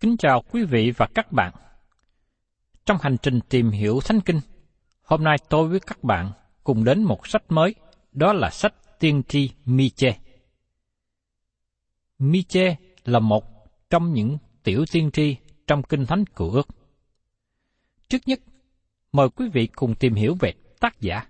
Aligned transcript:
Kính 0.00 0.16
chào 0.16 0.42
quý 0.50 0.64
vị 0.64 0.92
và 0.96 1.06
các 1.14 1.32
bạn. 1.32 1.52
Trong 2.86 2.96
hành 3.00 3.16
trình 3.22 3.40
tìm 3.48 3.70
hiểu 3.70 4.00
Thánh 4.04 4.20
Kinh, 4.20 4.40
hôm 5.02 5.24
nay 5.24 5.36
tôi 5.48 5.68
với 5.68 5.80
các 5.80 6.04
bạn 6.04 6.32
cùng 6.64 6.84
đến 6.84 7.02
một 7.02 7.26
sách 7.26 7.42
mới, 7.48 7.74
đó 8.12 8.32
là 8.32 8.50
sách 8.50 8.74
Tiên 8.98 9.22
tri 9.28 9.50
Miche. 9.64 10.18
Miche 12.18 12.76
là 13.04 13.18
một 13.18 13.44
trong 13.90 14.12
những 14.12 14.38
tiểu 14.62 14.84
tiên 14.92 15.10
tri 15.10 15.36
trong 15.66 15.82
Kinh 15.82 16.06
Thánh 16.06 16.24
Cựu 16.26 16.50
Ước. 16.50 16.68
Trước 18.08 18.18
nhất, 18.26 18.40
mời 19.12 19.28
quý 19.28 19.48
vị 19.52 19.66
cùng 19.66 19.94
tìm 19.94 20.14
hiểu 20.14 20.36
về 20.40 20.52
tác 20.80 21.00
giả. 21.00 21.26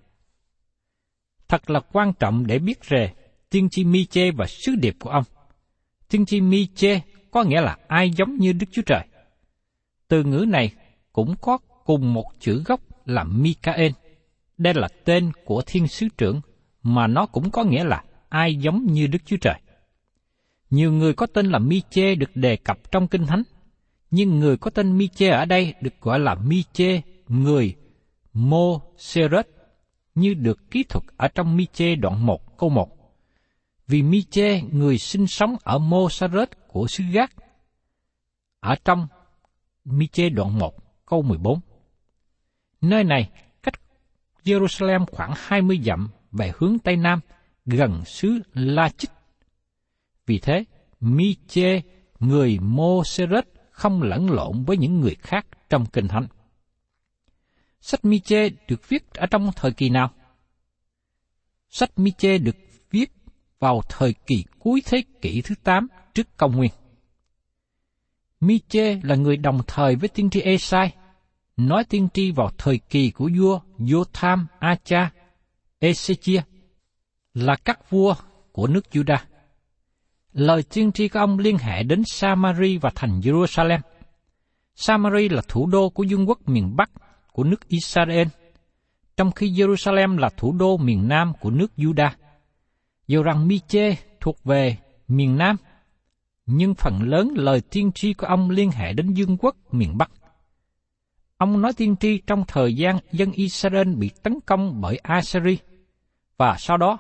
Thật 1.49 1.71
là 1.71 1.81
quan 1.81 2.13
trọng 2.21 2.47
để 2.47 2.59
biết 2.59 2.89
về 2.89 3.15
tiên 3.51 3.69
tri 3.71 3.85
Miche 3.85 4.31
và 4.31 4.47
sứ 4.47 4.75
điệp 4.75 4.97
của 5.01 5.11
ông. 5.11 5.25
Tiên 6.09 6.27
tri 6.27 6.41
Miche 6.41 7.01
có 7.39 7.45
nghĩa 7.45 7.61
là 7.61 7.77
ai 7.89 8.11
giống 8.11 8.37
như 8.37 8.53
Đức 8.53 8.67
Chúa 8.73 8.83
Trời. 8.83 9.07
Từ 10.09 10.25
ngữ 10.25 10.45
này 10.49 10.73
cũng 11.13 11.35
có 11.41 11.59
cùng 11.85 12.15
một 12.15 12.25
chữ 12.41 12.63
gốc 12.67 12.81
là 13.07 13.25
Mikael. 13.25 13.93
Đây 14.59 14.75
là 14.75 14.89
tên 15.05 15.33
của 15.45 15.63
thiên 15.67 15.89
sứ 15.89 16.09
trưởng 16.19 16.41
mà 16.83 17.07
nó 17.07 17.27
cũng 17.27 17.51
có 17.51 17.65
nghĩa 17.65 17.85
là 17.85 18.05
ai 18.29 18.55
giống 18.55 18.87
như 18.87 19.07
Đức 19.07 19.19
Chúa 19.27 19.37
Trời. 19.37 19.55
Nhiều 20.71 20.93
người 20.93 21.13
có 21.13 21.27
tên 21.27 21.47
là 21.47 21.59
Mi-chê 21.59 22.19
được 22.19 22.31
đề 22.35 22.57
cập 22.57 22.91
trong 22.91 23.09
Kinh 23.09 23.27
Thánh, 23.27 23.43
nhưng 24.11 24.39
người 24.39 24.57
có 24.57 24.71
tên 24.71 24.99
Mi-chê 24.99 25.31
ở 25.31 25.45
đây 25.45 25.75
được 25.81 26.01
gọi 26.01 26.21
là 26.21 26.35
Mi-chê 26.35 27.01
người 27.29 27.75
Mô 28.33 28.81
Seret 28.97 29.47
như 30.15 30.35
được 30.35 30.71
ký 30.71 30.85
thuật 30.89 31.05
ở 31.17 31.29
trong 31.29 31.57
Mi-chê 31.57 32.01
đoạn 32.01 32.27
1 32.27 32.59
câu 32.59 32.69
1 32.69 32.98
vì 33.89 34.03
Miche 34.03 34.63
người 34.63 34.99
sinh 34.99 35.27
sống 35.27 35.57
ở 35.63 35.79
mô 35.79 36.11
sa 36.11 36.29
của 36.69 36.87
xứ 36.87 37.05
Gác. 37.13 37.33
Ở 38.61 38.75
trong 38.85 39.07
Miche 39.85 40.29
đoạn 40.29 40.59
1 40.59 40.75
câu 41.07 41.23
14. 41.23 41.61
Nơi 42.81 43.05
này 43.05 43.31
cách 43.63 43.75
Jerusalem 44.45 45.07
khoảng 45.13 45.33
20 45.37 45.81
dặm 45.85 46.09
về 46.33 46.53
hướng 46.59 46.79
Tây 46.79 46.97
Nam, 46.97 47.21
gần 47.67 48.05
xứ 48.05 48.41
La 48.55 48.89
Chích. 48.89 49.11
Vì 50.27 50.39
thế, 50.39 50.65
Miche 51.01 51.81
người 52.21 52.59
mô 52.59 53.05
sa 53.05 53.25
không 53.71 54.03
lẫn 54.03 54.31
lộn 54.31 54.65
với 54.65 54.77
những 54.77 55.01
người 55.01 55.17
khác 55.21 55.47
trong 55.71 55.87
Kinh 55.87 56.09
Thánh. 56.09 56.27
Sách 57.81 58.05
Miche 58.05 58.49
được 58.69 58.89
viết 58.89 59.15
ở 59.15 59.27
trong 59.27 59.51
thời 59.57 59.73
kỳ 59.73 59.91
nào? 59.91 60.11
Sách 61.69 61.99
Miche 61.99 62.39
được 62.39 62.57
vào 63.59 63.83
thời 63.89 64.15
kỳ 64.27 64.45
cuối 64.59 64.83
thế 64.87 65.03
kỷ 65.23 65.43
thứ 65.43 65.55
8 65.65 65.89
trước 66.15 66.37
công 66.37 66.57
nguyên. 66.57 66.71
Miche 68.41 69.01
là 69.03 69.15
người 69.15 69.37
đồng 69.37 69.61
thời 69.67 69.97
với 69.97 70.09
tiên 70.09 70.31
tri 70.31 70.41
Esai, 70.41 70.93
nói 71.57 71.85
tiên 71.85 72.09
tri 72.15 72.31
vào 72.31 72.51
thời 72.59 72.79
kỳ 72.79 73.11
của 73.11 73.31
vua 73.39 73.61
Jotham 73.79 74.45
Acha, 74.59 75.11
Ezechia, 75.81 76.41
là 77.35 77.57
các 77.65 77.91
vua 77.91 78.15
của 78.53 78.67
nước 78.67 78.85
Judah. 78.93 79.19
Lời 80.33 80.63
tiên 80.63 80.93
tri 80.93 81.09
của 81.09 81.19
ông 81.19 81.39
liên 81.39 81.59
hệ 81.59 81.83
đến 81.83 82.03
Samari 82.07 82.79
và 82.79 82.91
thành 82.95 83.21
Jerusalem. 83.21 83.81
Samari 84.75 85.29
là 85.29 85.43
thủ 85.49 85.67
đô 85.67 85.89
của 85.89 86.05
vương 86.11 86.29
quốc 86.29 86.49
miền 86.49 86.77
Bắc 86.77 86.91
của 87.33 87.45
nước 87.45 87.69
Israel, 87.69 88.29
trong 89.17 89.33
khi 89.33 89.51
Jerusalem 89.51 90.19
là 90.19 90.31
thủ 90.37 90.53
đô 90.53 90.77
miền 90.77 91.09
Nam 91.09 91.33
của 91.41 91.51
nước 91.51 91.73
Judah. 91.77 92.11
Dù 93.09 93.23
rằng 93.23 93.49
Miche 93.49 93.97
thuộc 94.21 94.45
về 94.45 94.77
miền 95.09 95.37
Nam, 95.37 95.57
nhưng 96.47 96.75
phần 96.75 97.03
lớn 97.03 97.29
lời 97.37 97.61
tiên 97.61 97.93
tri 97.93 98.13
của 98.15 98.27
ông 98.27 98.51
liên 98.51 98.71
hệ 98.71 98.93
đến 98.93 99.15
vương 99.17 99.37
quốc 99.37 99.57
miền 99.73 99.99
Bắc. 99.99 100.11
Ông 101.37 101.61
nói 101.61 101.73
tiên 101.73 101.97
tri 101.97 102.19
trong 102.27 102.45
thời 102.49 102.75
gian 102.75 102.99
dân 103.13 103.33
Israel 103.33 103.95
bị 103.95 104.11
tấn 104.23 104.41
công 104.47 104.81
bởi 104.81 104.97
Assyri, 104.97 105.59
và 106.37 106.57
sau 106.59 106.77
đó 106.77 106.99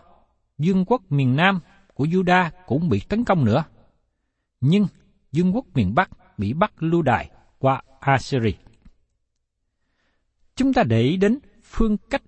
vương 0.58 0.84
quốc 0.84 1.02
miền 1.12 1.36
Nam 1.36 1.60
của 1.94 2.04
Juda 2.04 2.50
cũng 2.66 2.88
bị 2.88 3.00
tấn 3.08 3.24
công 3.24 3.44
nữa. 3.44 3.64
Nhưng 4.60 4.86
vương 5.32 5.54
quốc 5.56 5.66
miền 5.74 5.94
Bắc 5.94 6.38
bị 6.38 6.52
bắt 6.52 6.72
lưu 6.78 7.02
đài 7.02 7.30
qua 7.58 7.82
Assyri. 8.00 8.54
Chúng 10.56 10.72
ta 10.72 10.82
để 10.82 11.00
ý 11.00 11.16
đến 11.16 11.38
phương 11.62 11.96
cách 12.10 12.22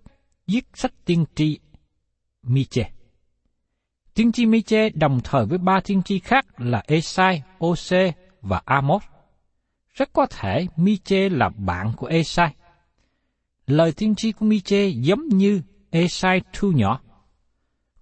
viết 0.46 0.64
sách 0.74 0.92
tiên 1.04 1.24
tri 1.34 1.58
Miche. 2.42 2.90
Tiên 4.14 4.32
tri 4.32 4.46
Miche 4.46 4.90
đồng 4.90 5.20
thời 5.24 5.46
với 5.46 5.58
ba 5.58 5.80
tiên 5.84 6.02
tri 6.02 6.18
khác 6.18 6.60
là 6.60 6.82
Esai, 6.86 7.42
Ose 7.64 8.12
và 8.40 8.62
Amos. 8.64 9.02
Rất 9.94 10.12
có 10.12 10.26
thể 10.26 10.66
Miche 10.76 11.28
là 11.28 11.48
bạn 11.48 11.92
của 11.96 12.06
Esai. 12.06 12.54
Lời 13.66 13.92
tiên 13.92 14.14
tri 14.14 14.32
của 14.32 14.46
Miche 14.46 14.86
giống 14.86 15.28
như 15.28 15.62
Esai 15.90 16.40
thu 16.52 16.72
nhỏ. 16.72 17.00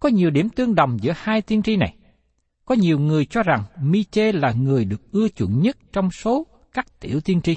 Có 0.01 0.09
nhiều 0.09 0.31
điểm 0.31 0.49
tương 0.49 0.75
đồng 0.75 0.99
giữa 1.01 1.13
hai 1.17 1.43
tiên 1.43 1.63
tri 1.63 1.77
này. 1.77 1.95
Có 2.65 2.75
nhiều 2.75 2.99
người 2.99 3.25
cho 3.25 3.43
rằng 3.43 3.63
Miche 3.83 4.33
là 4.33 4.53
người 4.53 4.85
được 4.85 5.13
ưa 5.13 5.29
chuộng 5.29 5.63
nhất 5.63 5.77
trong 5.93 6.11
số 6.11 6.47
các 6.73 7.01
tiểu 7.01 7.21
tiên 7.21 7.41
tri. 7.41 7.57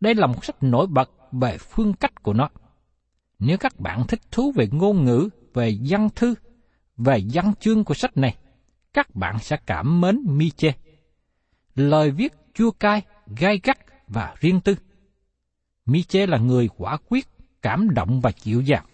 Đây 0.00 0.14
là 0.14 0.26
một 0.26 0.44
sách 0.44 0.62
nổi 0.62 0.86
bật 0.86 1.10
về 1.32 1.58
phương 1.58 1.94
cách 1.94 2.22
của 2.22 2.32
nó. 2.32 2.48
Nếu 3.38 3.58
các 3.58 3.80
bạn 3.80 4.06
thích 4.06 4.20
thú 4.30 4.52
về 4.52 4.68
ngôn 4.72 5.04
ngữ, 5.04 5.28
về 5.54 5.78
văn 5.88 6.08
thư, 6.16 6.34
về 6.96 7.20
văn 7.32 7.52
chương 7.60 7.84
của 7.84 7.94
sách 7.94 8.16
này, 8.16 8.36
các 8.92 9.14
bạn 9.14 9.38
sẽ 9.38 9.56
cảm 9.66 10.00
mến 10.00 10.16
Mi-chê. 10.24 10.72
Lời 11.74 12.10
viết 12.10 12.32
chua 12.54 12.70
cay, 12.70 13.02
gai 13.38 13.60
gắt 13.62 13.78
và 14.08 14.34
riêng 14.40 14.60
tư. 14.60 14.76
Mi-chê 15.86 16.26
là 16.26 16.38
người 16.38 16.68
quả 16.76 16.96
quyết, 17.08 17.28
cảm 17.62 17.94
động 17.94 18.20
và 18.20 18.32
dịu 18.42 18.60
dàng. 18.60 18.86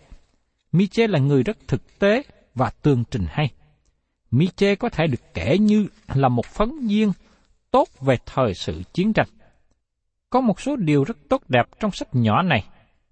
Mi-chê 0.73 1.07
là 1.07 1.19
người 1.19 1.43
rất 1.43 1.59
thực 1.69 1.99
tế 1.99 2.23
và 2.55 2.71
tường 2.83 3.05
trình 3.11 3.27
hay. 3.29 3.51
Mi-chê 4.31 4.75
có 4.77 4.89
thể 4.89 5.07
được 5.07 5.35
kể 5.35 5.59
như 5.59 5.87
là 6.15 6.29
một 6.29 6.47
phấn 6.47 6.87
viên 6.87 7.13
tốt 7.71 7.89
về 8.01 8.17
thời 8.27 8.55
sự 8.55 8.83
chiến 8.93 9.13
tranh. 9.13 9.29
Có 10.31 10.41
một 10.41 10.61
số 10.61 10.77
điều 10.77 11.05
rất 11.05 11.17
tốt 11.29 11.43
đẹp 11.49 11.67
trong 11.81 11.91
sách 11.91 12.09
nhỏ 12.13 12.43
này 12.43 12.65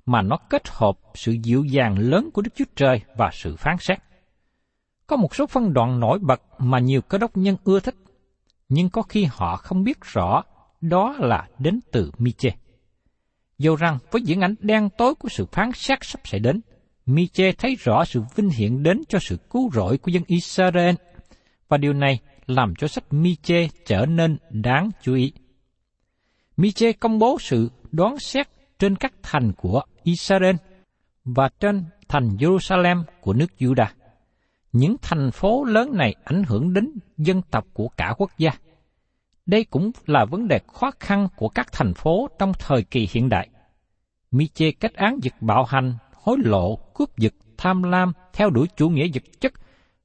mà 0.06 0.23
nó 0.23 0.37
kết 0.50 0.69
hợp 0.69 0.99
sự 1.15 1.33
dịu 1.33 1.65
dàng 1.65 1.99
lớn 1.99 2.31
của 2.33 2.43
Đức 2.43 2.50
Chúa 2.56 2.65
Trời 2.77 3.00
và 3.17 3.31
sự 3.33 3.56
phán 3.56 3.77
xét. 3.81 3.99
Có 5.06 5.17
một 5.17 5.35
số 5.35 5.47
phân 5.47 5.73
đoạn 5.73 6.00
nổi 6.00 6.19
bật 6.19 6.43
mà 6.58 6.79
nhiều 6.79 7.00
cơ 7.00 7.19
đốc 7.19 7.37
nhân 7.37 7.56
ưa 7.64 7.81
thích, 7.81 7.94
nhưng 8.69 8.91
có 8.91 9.03
khi 9.03 9.25
họ 9.25 9.56
không 9.56 9.85
biết 9.85 9.99
rõ 10.03 10.43
đó 10.81 11.17
là 11.19 11.49
đến 11.58 11.81
từ 11.93 12.11
Mi-chê. 12.19 12.50
Dù 13.58 13.76
rằng 13.76 13.99
với 14.11 14.23
diễn 14.23 14.41
ảnh 14.41 14.55
đen 14.58 14.88
tối 14.99 15.14
của 15.14 15.29
sự 15.29 15.47
phán 15.53 15.70
xét 15.75 15.99
sắp 16.03 16.20
xảy 16.25 16.41
đến, 16.41 16.61
Mi-chê 17.06 17.53
thấy 17.53 17.76
rõ 17.79 18.05
sự 18.05 18.23
vinh 18.35 18.50
hiển 18.50 18.82
đến 18.82 19.03
cho 19.08 19.19
sự 19.19 19.37
cứu 19.50 19.70
rỗi 19.73 19.99
của 19.99 20.11
dân 20.11 20.23
Israel, 20.26 20.94
và 21.69 21.76
điều 21.76 21.93
này 21.93 22.19
làm 22.47 22.75
cho 22.79 22.88
sách 22.88 23.05
Mi-chê 23.11 23.69
trở 23.87 24.06
nên 24.06 24.37
đáng 24.50 24.91
chú 25.02 25.14
ý. 25.14 25.32
Mi-chê 26.56 26.93
công 26.93 27.19
bố 27.19 27.38
sự 27.41 27.70
đoán 27.93 28.19
xét 28.19 28.49
trên 28.79 28.97
các 28.97 29.12
thành 29.23 29.52
của 29.52 29.82
Israel 30.02 30.56
và 31.25 31.49
trên 31.61 31.85
thành 32.09 32.37
Jerusalem 32.37 33.02
của 33.20 33.32
nước 33.32 33.47
Judah. 33.59 33.87
Những 34.76 34.96
thành 35.02 35.31
phố 35.31 35.64
lớn 35.64 35.96
này 35.96 36.14
ảnh 36.25 36.43
hưởng 36.43 36.73
đến 36.73 36.90
dân 37.17 37.43
tộc 37.50 37.67
của 37.73 37.88
cả 37.88 38.14
quốc 38.19 38.31
gia. 38.38 38.50
Đây 39.46 39.64
cũng 39.64 39.90
là 40.06 40.25
vấn 40.25 40.49
đề 40.49 40.61
khó 40.73 40.90
khăn 41.00 41.28
của 41.37 41.49
các 41.49 41.73
thành 41.73 41.94
phố 41.94 42.28
trong 42.38 42.52
thời 42.58 42.82
kỳ 42.82 43.08
hiện 43.12 43.28
đại. 43.28 43.49
Miche 44.31 44.70
cách 44.70 44.81
kết 44.81 44.94
án 44.94 45.19
giật 45.23 45.34
bạo 45.40 45.64
hành, 45.64 45.94
hối 46.14 46.37
lộ, 46.44 46.76
cướp 46.94 47.17
giật, 47.17 47.34
tham 47.56 47.82
lam, 47.82 48.12
theo 48.32 48.50
đuổi 48.50 48.67
chủ 48.76 48.88
nghĩa 48.88 49.08
vật 49.14 49.23
chất, 49.40 49.52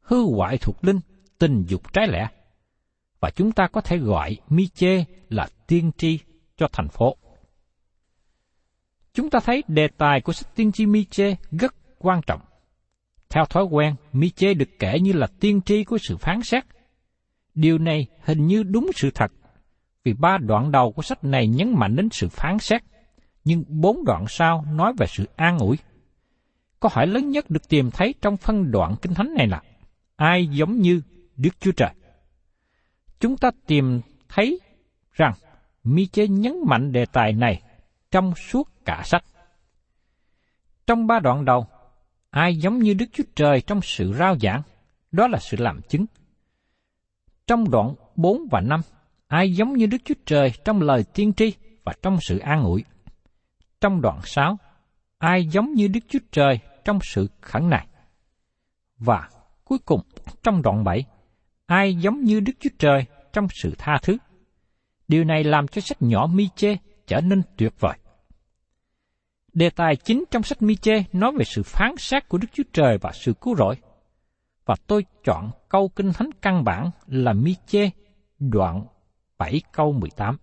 hư 0.02 0.24
hoại 0.36 0.58
thuộc 0.58 0.84
linh, 0.86 1.00
tình 1.38 1.66
dục 1.68 1.94
trái 1.94 2.08
lẽ. 2.08 2.28
Và 3.20 3.30
chúng 3.30 3.52
ta 3.52 3.68
có 3.68 3.82
thể 3.82 3.98
gọi 3.98 4.38
Miche 4.50 5.06
là 5.30 5.48
tiên 5.68 5.92
tri 5.98 6.20
cho 6.58 6.68
thành 6.72 6.90
phố. 6.90 7.16
Chúng 9.14 9.30
ta 9.30 9.40
thấy 9.40 9.64
đề 9.68 9.88
tài 9.88 10.22
của 10.22 10.34
sách 10.34 10.56
tiên 10.56 10.72
tri 10.72 10.86
Miche 10.86 11.36
rất 11.52 11.76
quan 12.00 12.22
trọng. 12.28 12.42
Theo 13.32 13.46
thói 13.46 13.64
quen, 13.64 13.96
Mi-chê 14.14 14.54
được 14.54 14.70
kể 14.80 15.00
như 15.00 15.14
là 15.14 15.28
tiên 15.40 15.62
tri 15.62 15.84
của 15.84 15.98
sự 15.98 16.18
phán 16.18 16.42
xét. 16.42 16.64
Điều 17.54 17.78
này 17.78 18.08
hình 18.22 18.48
như 18.48 18.64
đúng 18.64 18.92
sự 18.96 19.12
thật, 19.16 19.32
vì 20.04 20.14
ba 20.14 20.38
đoạn 20.38 20.72
đầu 20.72 20.92
của 20.92 21.02
sách 21.02 21.24
này 21.24 21.48
nhấn 21.48 21.74
mạnh 21.78 21.96
đến 21.96 22.10
sự 22.12 22.30
phán 22.30 22.60
xét, 22.60 22.82
nhưng 23.44 23.64
bốn 23.68 24.06
đoạn 24.06 24.26
sau 24.28 24.66
nói 24.74 24.94
về 24.98 25.08
sự 25.10 25.26
an 25.36 25.58
ủi. 25.60 25.78
Câu 26.80 26.92
hỏi 26.94 27.08
lớn 27.08 27.30
nhất 27.30 27.50
được 27.50 27.70
tìm 27.70 27.92
thấy 27.92 28.14
trong 28.22 28.38
phân 28.38 28.72
đoạn 28.72 28.96
kinh 29.02 29.14
thánh 29.14 29.34
này 29.38 29.48
là 29.48 29.62
ai 30.16 30.48
giống 30.48 30.80
như 30.80 31.02
Đức 31.38 31.60
Chúa 31.60 31.72
Trời? 31.72 31.90
Chúng 33.20 33.38
ta 33.38 33.52
tìm 33.68 34.02
thấy 34.30 34.60
rằng 35.12 35.34
Mi-chê 35.84 36.28
nhấn 36.28 36.56
mạnh 36.66 36.92
đề 36.92 37.06
tài 37.06 37.34
này 37.34 37.62
trong 38.12 38.36
suốt 38.36 38.70
cả 38.86 39.02
sách. 39.06 39.24
Trong 40.88 41.08
ba 41.08 41.20
đoạn 41.20 41.46
đầu, 41.46 41.68
ai 42.32 42.56
giống 42.56 42.80
như 42.80 42.94
Đức 42.94 43.06
Chúa 43.14 43.24
Trời 43.36 43.62
trong 43.62 43.82
sự 43.82 44.14
rao 44.14 44.38
giảng, 44.40 44.62
đó 45.12 45.28
là 45.28 45.40
sự 45.40 45.58
làm 45.60 45.82
chứng. 45.90 46.06
Trong 47.48 47.72
đoạn 47.72 47.96
4 48.16 48.42
và 48.52 48.62
5, 48.62 48.82
ai 49.28 49.54
giống 49.54 49.74
như 49.74 49.86
Đức 49.86 49.98
Chúa 50.06 50.16
Trời 50.26 50.52
trong 50.66 50.82
lời 50.82 51.04
tiên 51.14 51.34
tri 51.34 51.54
và 51.84 51.94
trong 52.02 52.18
sự 52.22 52.38
an 52.38 52.64
ủi. 52.64 52.84
Trong 53.82 54.02
đoạn 54.02 54.20
6, 54.24 54.58
ai 55.18 55.46
giống 55.46 55.74
như 55.74 55.88
Đức 55.88 56.00
Chúa 56.10 56.20
Trời 56.32 56.60
trong 56.86 57.00
sự 57.02 57.28
khẩn 57.42 57.70
nài. 57.70 57.88
Và 58.98 59.30
cuối 59.64 59.80
cùng, 59.86 60.02
trong 60.44 60.62
đoạn 60.62 60.84
7, 60.84 61.06
ai 61.66 61.96
giống 61.96 62.24
như 62.24 62.40
Đức 62.40 62.54
Chúa 62.60 62.70
Trời 62.80 63.06
trong 63.34 63.48
sự 63.50 63.76
tha 63.78 64.00
thứ. 64.04 64.18
Điều 65.08 65.24
này 65.24 65.44
làm 65.44 65.68
cho 65.68 65.82
sách 65.82 66.02
nhỏ 66.02 66.28
Mi-chê 66.28 66.78
trở 67.08 67.22
nên 67.22 67.42
tuyệt 67.58 67.74
vời. 67.80 67.98
Đề 69.54 69.70
tài 69.70 69.96
chính 69.96 70.24
trong 70.32 70.44
sách 70.44 70.62
Mi-chê 70.62 71.04
nói 71.14 71.32
về 71.38 71.46
sự 71.46 71.64
phán 71.64 71.96
xét 71.98 72.30
của 72.30 72.38
Đức 72.38 72.48
Chúa 72.54 72.64
Trời 72.74 72.98
và 72.98 73.12
sự 73.14 73.34
cứu 73.42 73.56
rỗi. 73.56 73.76
Và 74.66 74.76
tôi 74.88 75.06
chọn 75.24 75.52
câu 75.70 75.90
kinh 75.90 76.14
thánh 76.14 76.30
căn 76.42 76.64
bản 76.64 76.92
là 77.08 77.34
Mi-chê 77.34 77.90
đoạn 78.40 78.86
7 79.38 79.62
câu 79.72 79.92
18. 79.92 80.38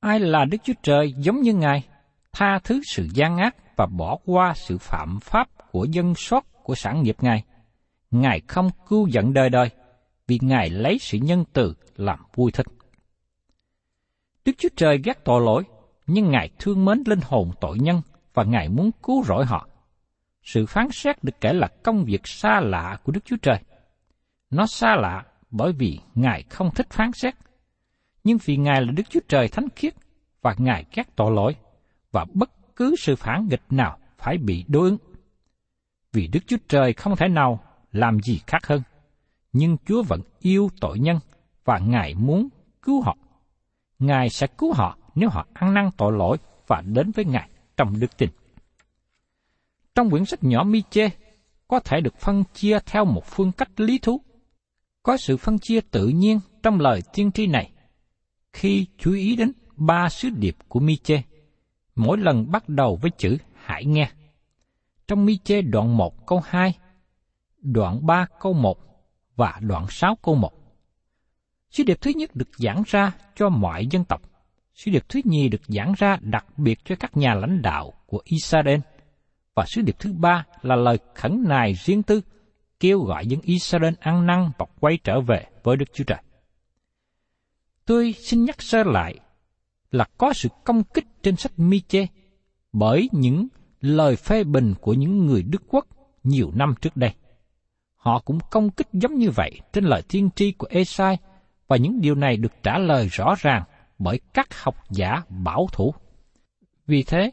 Ai 0.00 0.20
là 0.20 0.44
Đức 0.44 0.58
Chúa 0.64 0.72
Trời 0.82 1.14
giống 1.18 1.40
như 1.40 1.54
Ngài, 1.54 1.84
tha 2.32 2.58
thứ 2.64 2.80
sự 2.86 3.08
gian 3.14 3.36
ác 3.36 3.76
và 3.76 3.86
bỏ 3.86 4.18
qua 4.24 4.52
sự 4.56 4.78
phạm 4.78 5.18
pháp 5.20 5.48
của 5.70 5.84
dân 5.84 6.14
sót 6.14 6.44
của 6.62 6.74
sản 6.74 7.02
nghiệp 7.02 7.16
Ngài. 7.20 7.44
Ngài 8.10 8.40
không 8.48 8.70
cứu 8.88 9.06
giận 9.06 9.32
đời 9.32 9.50
đời, 9.50 9.70
vì 10.26 10.38
Ngài 10.42 10.70
lấy 10.70 10.98
sự 10.98 11.18
nhân 11.18 11.44
từ 11.52 11.74
làm 11.96 12.18
vui 12.34 12.52
thích. 12.52 12.66
Đức 14.44 14.52
Chúa 14.58 14.68
Trời 14.76 15.00
ghét 15.04 15.24
tội 15.24 15.40
lỗi, 15.40 15.62
nhưng 16.06 16.30
Ngài 16.30 16.50
thương 16.58 16.84
mến 16.84 17.02
linh 17.06 17.20
hồn 17.22 17.50
tội 17.60 17.78
nhân 17.78 18.02
và 18.34 18.44
Ngài 18.44 18.68
muốn 18.68 18.90
cứu 19.02 19.24
rỗi 19.24 19.46
họ. 19.46 19.68
Sự 20.42 20.66
phán 20.66 20.88
xét 20.92 21.24
được 21.24 21.40
kể 21.40 21.52
là 21.52 21.68
công 21.82 22.04
việc 22.04 22.26
xa 22.26 22.60
lạ 22.60 22.98
của 23.04 23.12
Đức 23.12 23.24
Chúa 23.24 23.36
Trời. 23.42 23.58
Nó 24.50 24.66
xa 24.66 24.96
lạ 24.96 25.24
bởi 25.50 25.72
vì 25.72 26.00
Ngài 26.14 26.42
không 26.42 26.70
thích 26.74 26.86
phán 26.90 27.12
xét. 27.12 27.34
Nhưng 28.24 28.38
vì 28.44 28.56
Ngài 28.56 28.82
là 28.82 28.92
Đức 28.92 29.02
Chúa 29.10 29.20
Trời 29.28 29.48
thánh 29.48 29.68
khiết 29.76 29.94
và 30.42 30.54
Ngài 30.58 30.84
các 30.84 31.16
tội 31.16 31.32
lỗi 31.32 31.56
và 32.12 32.26
bất 32.34 32.76
cứ 32.76 32.96
sự 32.98 33.16
phản 33.16 33.46
nghịch 33.50 33.62
nào 33.70 33.98
phải 34.18 34.38
bị 34.38 34.64
đối 34.68 34.88
ứng. 34.88 34.96
Vì 36.12 36.26
Đức 36.26 36.40
Chúa 36.46 36.56
Trời 36.68 36.92
không 36.92 37.16
thể 37.16 37.28
nào 37.28 37.60
làm 37.92 38.20
gì 38.20 38.40
khác 38.46 38.66
hơn, 38.66 38.82
nhưng 39.52 39.76
Chúa 39.86 40.02
vẫn 40.02 40.20
yêu 40.40 40.68
tội 40.80 40.98
nhân 40.98 41.18
và 41.64 41.78
Ngài 41.78 42.14
muốn 42.14 42.48
cứu 42.82 43.02
họ. 43.02 43.16
Ngài 43.98 44.30
sẽ 44.30 44.46
cứu 44.46 44.72
họ 44.72 44.98
nếu 45.14 45.28
họ 45.28 45.46
ăn 45.52 45.74
năn 45.74 45.90
tội 45.96 46.12
lỗi 46.12 46.36
và 46.66 46.82
đến 46.86 47.10
với 47.10 47.24
Ngài 47.24 47.48
trong 47.76 48.00
đức 48.00 48.16
tin. 48.16 48.30
Trong 49.94 50.10
quyển 50.10 50.24
sách 50.24 50.44
nhỏ 50.44 50.64
Mi-chê 50.64 51.08
có 51.68 51.80
thể 51.80 52.00
được 52.00 52.16
phân 52.16 52.44
chia 52.54 52.78
theo 52.86 53.04
một 53.04 53.24
phương 53.26 53.52
cách 53.52 53.80
lý 53.80 53.98
thú. 53.98 54.20
Có 55.02 55.16
sự 55.16 55.36
phân 55.36 55.58
chia 55.58 55.80
tự 55.80 56.08
nhiên 56.08 56.40
trong 56.62 56.80
lời 56.80 57.00
tiên 57.12 57.32
tri 57.32 57.46
này 57.46 57.70
khi 58.54 58.86
chú 58.98 59.12
ý 59.12 59.36
đến 59.36 59.52
ba 59.76 60.08
sứ 60.08 60.28
điệp 60.30 60.56
của 60.68 60.80
Mi-chê, 60.80 61.22
mỗi 61.94 62.18
lần 62.18 62.50
bắt 62.50 62.68
đầu 62.68 62.98
với 63.02 63.10
chữ 63.18 63.36
hãy 63.54 63.84
nghe. 63.84 64.10
Trong 65.08 65.26
Mi-chê 65.26 65.62
đoạn 65.62 65.96
1 65.96 66.26
câu 66.26 66.40
2, 66.44 66.74
đoạn 67.58 68.06
3 68.06 68.26
câu 68.40 68.52
1 68.52 68.78
và 69.36 69.58
đoạn 69.60 69.86
6 69.90 70.16
câu 70.22 70.34
1. 70.34 70.52
Sứ 71.70 71.82
điệp 71.82 71.98
thứ 72.00 72.10
nhất 72.16 72.36
được 72.36 72.48
giảng 72.58 72.82
ra 72.86 73.12
cho 73.36 73.48
mọi 73.48 73.86
dân 73.86 74.04
tộc. 74.04 74.22
Sứ 74.74 74.90
điệp 74.90 75.04
thứ 75.08 75.20
nhì 75.24 75.48
được 75.48 75.62
giảng 75.68 75.92
ra 75.98 76.16
đặc 76.20 76.46
biệt 76.58 76.78
cho 76.84 76.94
các 77.00 77.16
nhà 77.16 77.34
lãnh 77.34 77.62
đạo 77.62 77.92
của 78.06 78.20
Israel. 78.24 78.80
Và 79.54 79.64
sứ 79.66 79.82
điệp 79.82 79.96
thứ 79.98 80.12
ba 80.12 80.44
là 80.62 80.76
lời 80.76 80.98
khẩn 81.14 81.44
nài 81.48 81.74
riêng 81.74 82.02
tư, 82.02 82.20
kêu 82.80 83.00
gọi 83.00 83.26
dân 83.26 83.40
Israel 83.40 83.94
ăn 84.00 84.26
năn 84.26 84.50
và 84.58 84.66
quay 84.80 84.98
trở 85.04 85.20
về 85.20 85.46
với 85.62 85.76
Đức 85.76 85.84
Chúa 85.94 86.04
Trời. 86.04 86.18
Tôi 87.86 88.14
xin 88.18 88.44
nhắc 88.44 88.62
sơ 88.62 88.82
lại 88.84 89.14
là 89.90 90.04
có 90.18 90.32
sự 90.32 90.48
công 90.64 90.82
kích 90.84 91.04
trên 91.22 91.36
sách 91.36 91.52
Miche 91.56 92.06
bởi 92.72 93.08
những 93.12 93.48
lời 93.80 94.16
phê 94.16 94.44
bình 94.44 94.74
của 94.80 94.94
những 94.94 95.26
người 95.26 95.42
Đức 95.42 95.62
Quốc 95.68 95.86
nhiều 96.22 96.50
năm 96.54 96.74
trước 96.80 96.96
đây. 96.96 97.10
Họ 97.94 98.18
cũng 98.24 98.38
công 98.50 98.70
kích 98.70 98.88
giống 98.92 99.14
như 99.14 99.30
vậy 99.30 99.60
trên 99.72 99.84
lời 99.84 100.02
tiên 100.08 100.28
tri 100.36 100.52
của 100.52 100.66
Esai 100.70 101.18
và 101.68 101.76
những 101.76 102.00
điều 102.00 102.14
này 102.14 102.36
được 102.36 102.52
trả 102.62 102.78
lời 102.78 103.08
rõ 103.08 103.34
ràng 103.38 103.62
bởi 103.98 104.20
các 104.34 104.62
học 104.62 104.76
giả 104.90 105.22
bảo 105.28 105.66
thủ. 105.72 105.94
Vì 106.86 107.02
thế, 107.02 107.30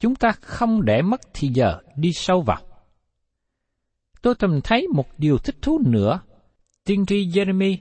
chúng 0.00 0.14
ta 0.14 0.32
không 0.32 0.84
để 0.84 1.02
mất 1.02 1.20
thì 1.34 1.48
giờ 1.48 1.80
đi 1.96 2.12
sâu 2.12 2.40
vào. 2.40 2.58
Tôi 4.22 4.34
tìm 4.34 4.60
thấy 4.64 4.86
một 4.94 5.06
điều 5.18 5.38
thích 5.38 5.56
thú 5.62 5.78
nữa. 5.86 6.20
Tiên 6.84 7.06
tri 7.06 7.26
Jeremy 7.26 7.76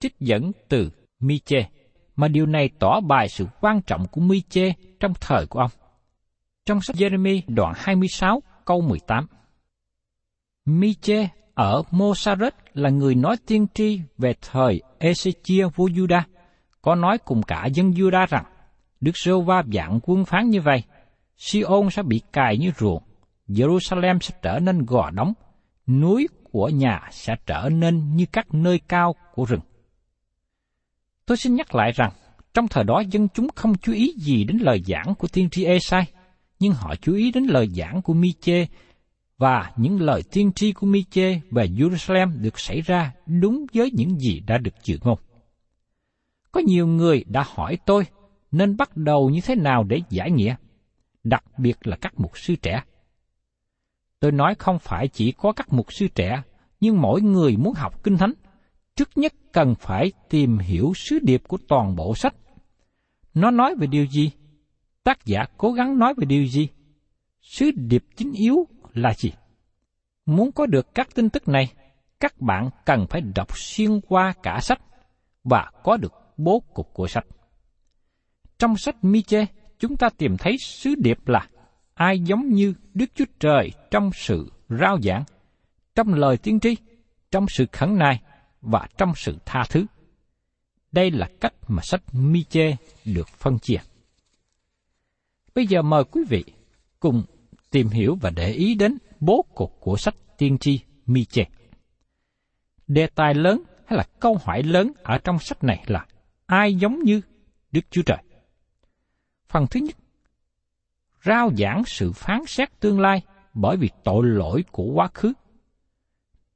trích 0.00 0.20
dẫn 0.20 0.52
từ 0.68 0.90
Miche, 1.20 1.68
mà 2.16 2.28
điều 2.28 2.46
này 2.46 2.70
tỏ 2.78 3.00
bài 3.00 3.28
sự 3.28 3.46
quan 3.60 3.80
trọng 3.82 4.06
của 4.06 4.20
Miche 4.20 4.72
trong 5.00 5.12
thời 5.20 5.46
của 5.46 5.58
ông. 5.58 5.70
Trong 6.66 6.80
sách 6.80 6.96
Jeremy 6.96 7.40
đoạn 7.48 7.72
26 7.76 8.42
câu 8.64 8.80
18. 8.80 9.26
Miche 10.64 11.28
ở 11.54 11.82
Mosaret 11.90 12.54
là 12.74 12.90
người 12.90 13.14
nói 13.14 13.36
tiên 13.46 13.66
tri 13.74 14.00
về 14.18 14.34
thời 14.40 14.82
Ezechia 14.98 15.68
vua 15.68 15.88
Judah 15.88 16.22
có 16.84 16.94
nói 16.94 17.18
cùng 17.18 17.42
cả 17.42 17.66
dân 17.66 17.90
Juda 17.90 18.26
rằng, 18.26 18.44
Đức 19.00 19.12
Sô 19.14 19.40
Va 19.40 19.62
dạng 19.72 20.00
quân 20.02 20.24
phán 20.24 20.50
như 20.50 20.60
vậy, 20.60 20.82
Siôn 21.36 21.90
sẽ 21.90 22.02
bị 22.02 22.20
cài 22.32 22.58
như 22.58 22.70
ruộng, 22.78 23.02
Jerusalem 23.48 24.18
sẽ 24.18 24.34
trở 24.42 24.58
nên 24.58 24.84
gò 24.84 25.10
đóng, 25.10 25.32
núi 25.86 26.28
của 26.42 26.68
nhà 26.68 27.00
sẽ 27.10 27.36
trở 27.46 27.68
nên 27.72 28.16
như 28.16 28.26
các 28.32 28.54
nơi 28.54 28.80
cao 28.88 29.14
của 29.34 29.44
rừng. 29.44 29.60
Tôi 31.26 31.36
xin 31.36 31.54
nhắc 31.54 31.74
lại 31.74 31.92
rằng, 31.92 32.12
trong 32.54 32.68
thời 32.68 32.84
đó 32.84 33.02
dân 33.10 33.28
chúng 33.34 33.48
không 33.54 33.74
chú 33.78 33.92
ý 33.92 34.14
gì 34.16 34.44
đến 34.44 34.58
lời 34.60 34.82
giảng 34.86 35.14
của 35.14 35.28
tiên 35.32 35.48
tri 35.50 35.64
Esai, 35.64 36.04
nhưng 36.60 36.72
họ 36.72 36.94
chú 37.02 37.14
ý 37.14 37.32
đến 37.32 37.44
lời 37.44 37.68
giảng 37.68 38.02
của 38.02 38.14
Miche 38.14 38.66
và 39.38 39.72
những 39.76 40.00
lời 40.00 40.22
tiên 40.32 40.52
tri 40.52 40.72
của 40.72 40.86
Miche 40.86 41.40
về 41.50 41.66
Jerusalem 41.66 42.42
được 42.42 42.60
xảy 42.60 42.80
ra 42.80 43.12
đúng 43.26 43.66
với 43.74 43.90
những 43.94 44.18
gì 44.18 44.40
đã 44.46 44.58
được 44.58 44.74
dự 44.84 44.98
ngôn. 45.02 45.18
Có 46.54 46.60
nhiều 46.60 46.86
người 46.86 47.24
đã 47.28 47.44
hỏi 47.46 47.78
tôi 47.86 48.06
nên 48.52 48.76
bắt 48.76 48.96
đầu 48.96 49.30
như 49.30 49.40
thế 49.44 49.54
nào 49.54 49.84
để 49.84 50.00
giải 50.10 50.30
nghĩa, 50.30 50.56
đặc 51.24 51.44
biệt 51.58 51.86
là 51.86 51.96
các 51.96 52.20
mục 52.20 52.38
sư 52.38 52.54
trẻ. 52.62 52.82
Tôi 54.20 54.32
nói 54.32 54.54
không 54.54 54.78
phải 54.78 55.08
chỉ 55.08 55.32
có 55.32 55.52
các 55.52 55.72
mục 55.72 55.92
sư 55.92 56.06
trẻ, 56.14 56.42
nhưng 56.80 57.00
mỗi 57.00 57.20
người 57.20 57.56
muốn 57.56 57.74
học 57.74 58.04
kinh 58.04 58.16
thánh, 58.16 58.32
trước 58.96 59.08
nhất 59.14 59.32
cần 59.52 59.74
phải 59.74 60.12
tìm 60.28 60.58
hiểu 60.58 60.92
sứ 60.96 61.18
điệp 61.22 61.42
của 61.48 61.58
toàn 61.68 61.96
bộ 61.96 62.14
sách. 62.14 62.34
Nó 63.34 63.50
nói 63.50 63.74
về 63.74 63.86
điều 63.86 64.06
gì? 64.06 64.30
Tác 65.04 65.24
giả 65.24 65.44
cố 65.56 65.72
gắng 65.72 65.98
nói 65.98 66.14
về 66.16 66.24
điều 66.24 66.46
gì? 66.46 66.68
Sứ 67.40 67.70
điệp 67.74 68.04
chính 68.16 68.32
yếu 68.32 68.68
là 68.92 69.14
gì? 69.14 69.32
Muốn 70.26 70.52
có 70.52 70.66
được 70.66 70.94
các 70.94 71.08
tin 71.14 71.30
tức 71.30 71.48
này, 71.48 71.72
các 72.20 72.40
bạn 72.40 72.70
cần 72.86 73.06
phải 73.10 73.20
đọc 73.20 73.58
xuyên 73.58 74.00
qua 74.00 74.34
cả 74.42 74.60
sách 74.60 74.80
và 75.44 75.70
có 75.82 75.96
được 75.96 76.12
bố 76.36 76.62
cục 76.74 76.94
của 76.94 77.06
sách. 77.06 77.26
Trong 78.58 78.76
sách 78.76 79.04
Miche, 79.04 79.46
chúng 79.78 79.96
ta 79.96 80.08
tìm 80.18 80.36
thấy 80.36 80.58
sứ 80.58 80.94
điệp 80.98 81.28
là 81.28 81.48
ai 81.94 82.20
giống 82.20 82.48
như 82.48 82.74
Đức 82.94 83.06
Chúa 83.14 83.24
Trời 83.40 83.70
trong 83.90 84.10
sự 84.14 84.52
rao 84.68 85.00
giảng, 85.02 85.24
trong 85.94 86.14
lời 86.14 86.36
tiên 86.36 86.60
tri, 86.60 86.76
trong 87.30 87.46
sự 87.48 87.66
khẩn 87.72 87.98
nài 87.98 88.22
và 88.60 88.88
trong 88.98 89.12
sự 89.16 89.38
tha 89.44 89.64
thứ. 89.70 89.86
Đây 90.92 91.10
là 91.10 91.28
cách 91.40 91.54
mà 91.68 91.82
sách 91.82 92.02
Miche 92.12 92.76
được 93.04 93.28
phân 93.28 93.58
chia. 93.58 93.78
Bây 95.54 95.66
giờ 95.66 95.82
mời 95.82 96.04
quý 96.04 96.22
vị 96.28 96.44
cùng 97.00 97.22
tìm 97.70 97.88
hiểu 97.88 98.18
và 98.20 98.30
để 98.30 98.50
ý 98.50 98.74
đến 98.74 98.98
bố 99.20 99.44
cục 99.54 99.76
của 99.80 99.96
sách 99.96 100.14
tiên 100.38 100.58
tri 100.58 100.80
Miche. 101.06 101.44
Đề 102.86 103.06
tài 103.06 103.34
lớn 103.34 103.62
hay 103.86 103.96
là 103.96 104.04
câu 104.20 104.38
hỏi 104.44 104.62
lớn 104.62 104.92
ở 105.02 105.18
trong 105.18 105.38
sách 105.38 105.64
này 105.64 105.84
là 105.86 106.06
ai 106.46 106.74
giống 106.74 106.98
như 107.02 107.20
Đức 107.72 107.80
Chúa 107.90 108.02
Trời? 108.06 108.18
Phần 109.46 109.66
thứ 109.70 109.80
nhất, 109.80 109.96
rao 111.24 111.50
giảng 111.58 111.82
sự 111.86 112.12
phán 112.12 112.46
xét 112.46 112.80
tương 112.80 113.00
lai 113.00 113.22
bởi 113.54 113.76
vì 113.76 113.90
tội 114.04 114.26
lỗi 114.26 114.64
của 114.72 114.92
quá 114.94 115.08
khứ. 115.14 115.32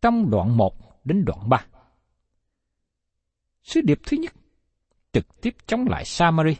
Trong 0.02 0.30
đoạn 0.30 0.56
1 0.56 1.04
đến 1.04 1.24
đoạn 1.24 1.48
3. 1.48 1.64
Sứ 3.62 3.80
điệp 3.80 3.98
thứ 4.06 4.16
nhất, 4.16 4.32
trực 5.12 5.40
tiếp 5.40 5.56
chống 5.66 5.84
lại 5.88 6.04
Samari. 6.04 6.56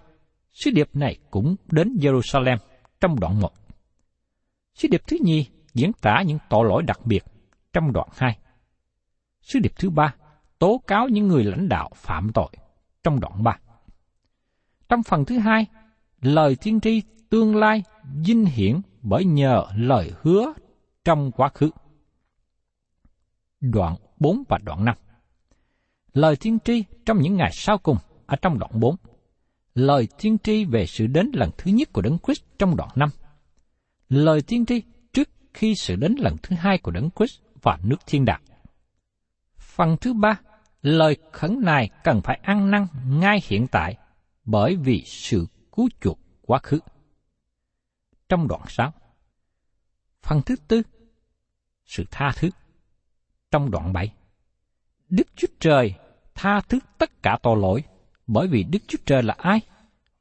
Sứ 0.53 0.71
điệp 0.71 0.97
này 0.97 1.19
cũng 1.31 1.57
đến 1.71 1.97
Jerusalem 2.01 2.57
trong 3.01 3.21
đoạn 3.21 3.41
1. 3.41 3.53
Sứ 4.75 4.89
điệp 4.89 5.03
thứ 5.07 5.17
nhì 5.21 5.47
diễn 5.75 5.93
tả 5.93 6.23
những 6.27 6.39
tội 6.51 6.69
lỗi 6.69 6.83
đặc 6.83 7.01
biệt 7.05 7.25
trong 7.73 7.93
đoạn 7.93 8.09
2. 8.17 8.39
Sứ 9.41 9.59
điệp 9.59 9.73
thứ 9.77 9.91
ba 9.91 10.15
tố 10.59 10.83
cáo 10.87 11.09
những 11.09 11.29
người 11.29 11.45
lãnh 11.45 11.69
đạo 11.69 11.91
phạm 11.95 12.31
tội 12.35 12.51
trong 13.09 13.21
đoạn 13.21 13.43
3. 13.43 13.59
Trong 14.89 15.03
phần 15.03 15.25
thứ 15.25 15.39
hai, 15.39 15.67
lời 16.21 16.57
tiên 16.57 16.81
tri 16.81 17.03
tương 17.31 17.57
lai 17.57 17.83
dinh 18.25 18.45
hiển 18.45 18.81
bởi 19.03 19.25
nhờ 19.25 19.67
lời 19.77 20.13
hứa 20.23 20.53
trong 21.05 21.31
quá 21.33 21.49
khứ. 21.49 21.71
Đoạn 23.61 23.97
4 24.17 24.43
và 24.49 24.59
đoạn 24.65 24.85
5 24.85 24.97
Lời 26.13 26.37
tiên 26.37 26.59
tri 26.65 26.85
trong 27.07 27.19
những 27.21 27.37
ngày 27.37 27.51
sau 27.53 27.79
cùng 27.79 27.97
ở 28.27 28.37
trong 28.37 28.59
đoạn 28.59 28.71
4. 28.75 28.97
Lời 29.75 30.09
tiên 30.19 30.37
tri 30.39 30.65
về 30.65 30.87
sự 30.87 31.07
đến 31.07 31.31
lần 31.35 31.51
thứ 31.59 31.71
nhất 31.71 31.89
của 31.93 32.03
Đấng 32.03 32.19
Christ 32.19 32.43
trong 32.59 32.77
đoạn 32.77 32.91
5. 32.95 33.09
Lời 34.09 34.43
tiên 34.43 34.67
tri 34.67 34.83
trước 35.13 35.29
khi 35.55 35.75
sự 35.75 35.97
đến 35.97 36.15
lần 36.19 36.37
thứ 36.43 36.57
hai 36.57 36.79
của 36.79 36.91
Đấng 36.91 37.11
Christ 37.17 37.41
và 37.63 37.79
nước 37.83 38.01
thiên 38.07 38.25
đàng. 38.25 38.43
Phần 39.59 39.97
thứ 40.01 40.13
ba, 40.13 40.41
lời 40.83 41.17
khẩn 41.33 41.61
này 41.63 41.91
cần 42.05 42.21
phải 42.21 42.41
ăn 42.43 42.71
năn 42.71 42.87
ngay 43.07 43.41
hiện 43.45 43.67
tại 43.71 43.97
bởi 44.45 44.77
vì 44.77 45.03
sự 45.07 45.47
cứu 45.73 45.89
chuộc 46.01 46.19
quá 46.43 46.59
khứ. 46.63 46.81
Trong 48.29 48.49
đoạn 48.49 48.63
6. 48.69 48.93
Phần 50.23 50.43
thứ 50.43 50.57
tư, 50.69 50.83
sự 51.85 52.05
tha 52.11 52.33
thứ. 52.37 52.51
Trong 53.51 53.71
đoạn 53.71 53.93
7. 53.93 54.15
Đức 55.09 55.27
Chúa 55.37 55.49
Trời 55.61 55.95
tha 56.35 56.61
thứ 56.61 56.79
tất 56.99 57.23
cả 57.23 57.39
tội 57.43 57.57
lỗi 57.57 57.85
bởi 58.27 58.49
vì 58.49 58.63
Đức 58.63 58.79
Chúa 58.87 58.99
Trời 59.07 59.23
là 59.23 59.35
ai 59.39 59.61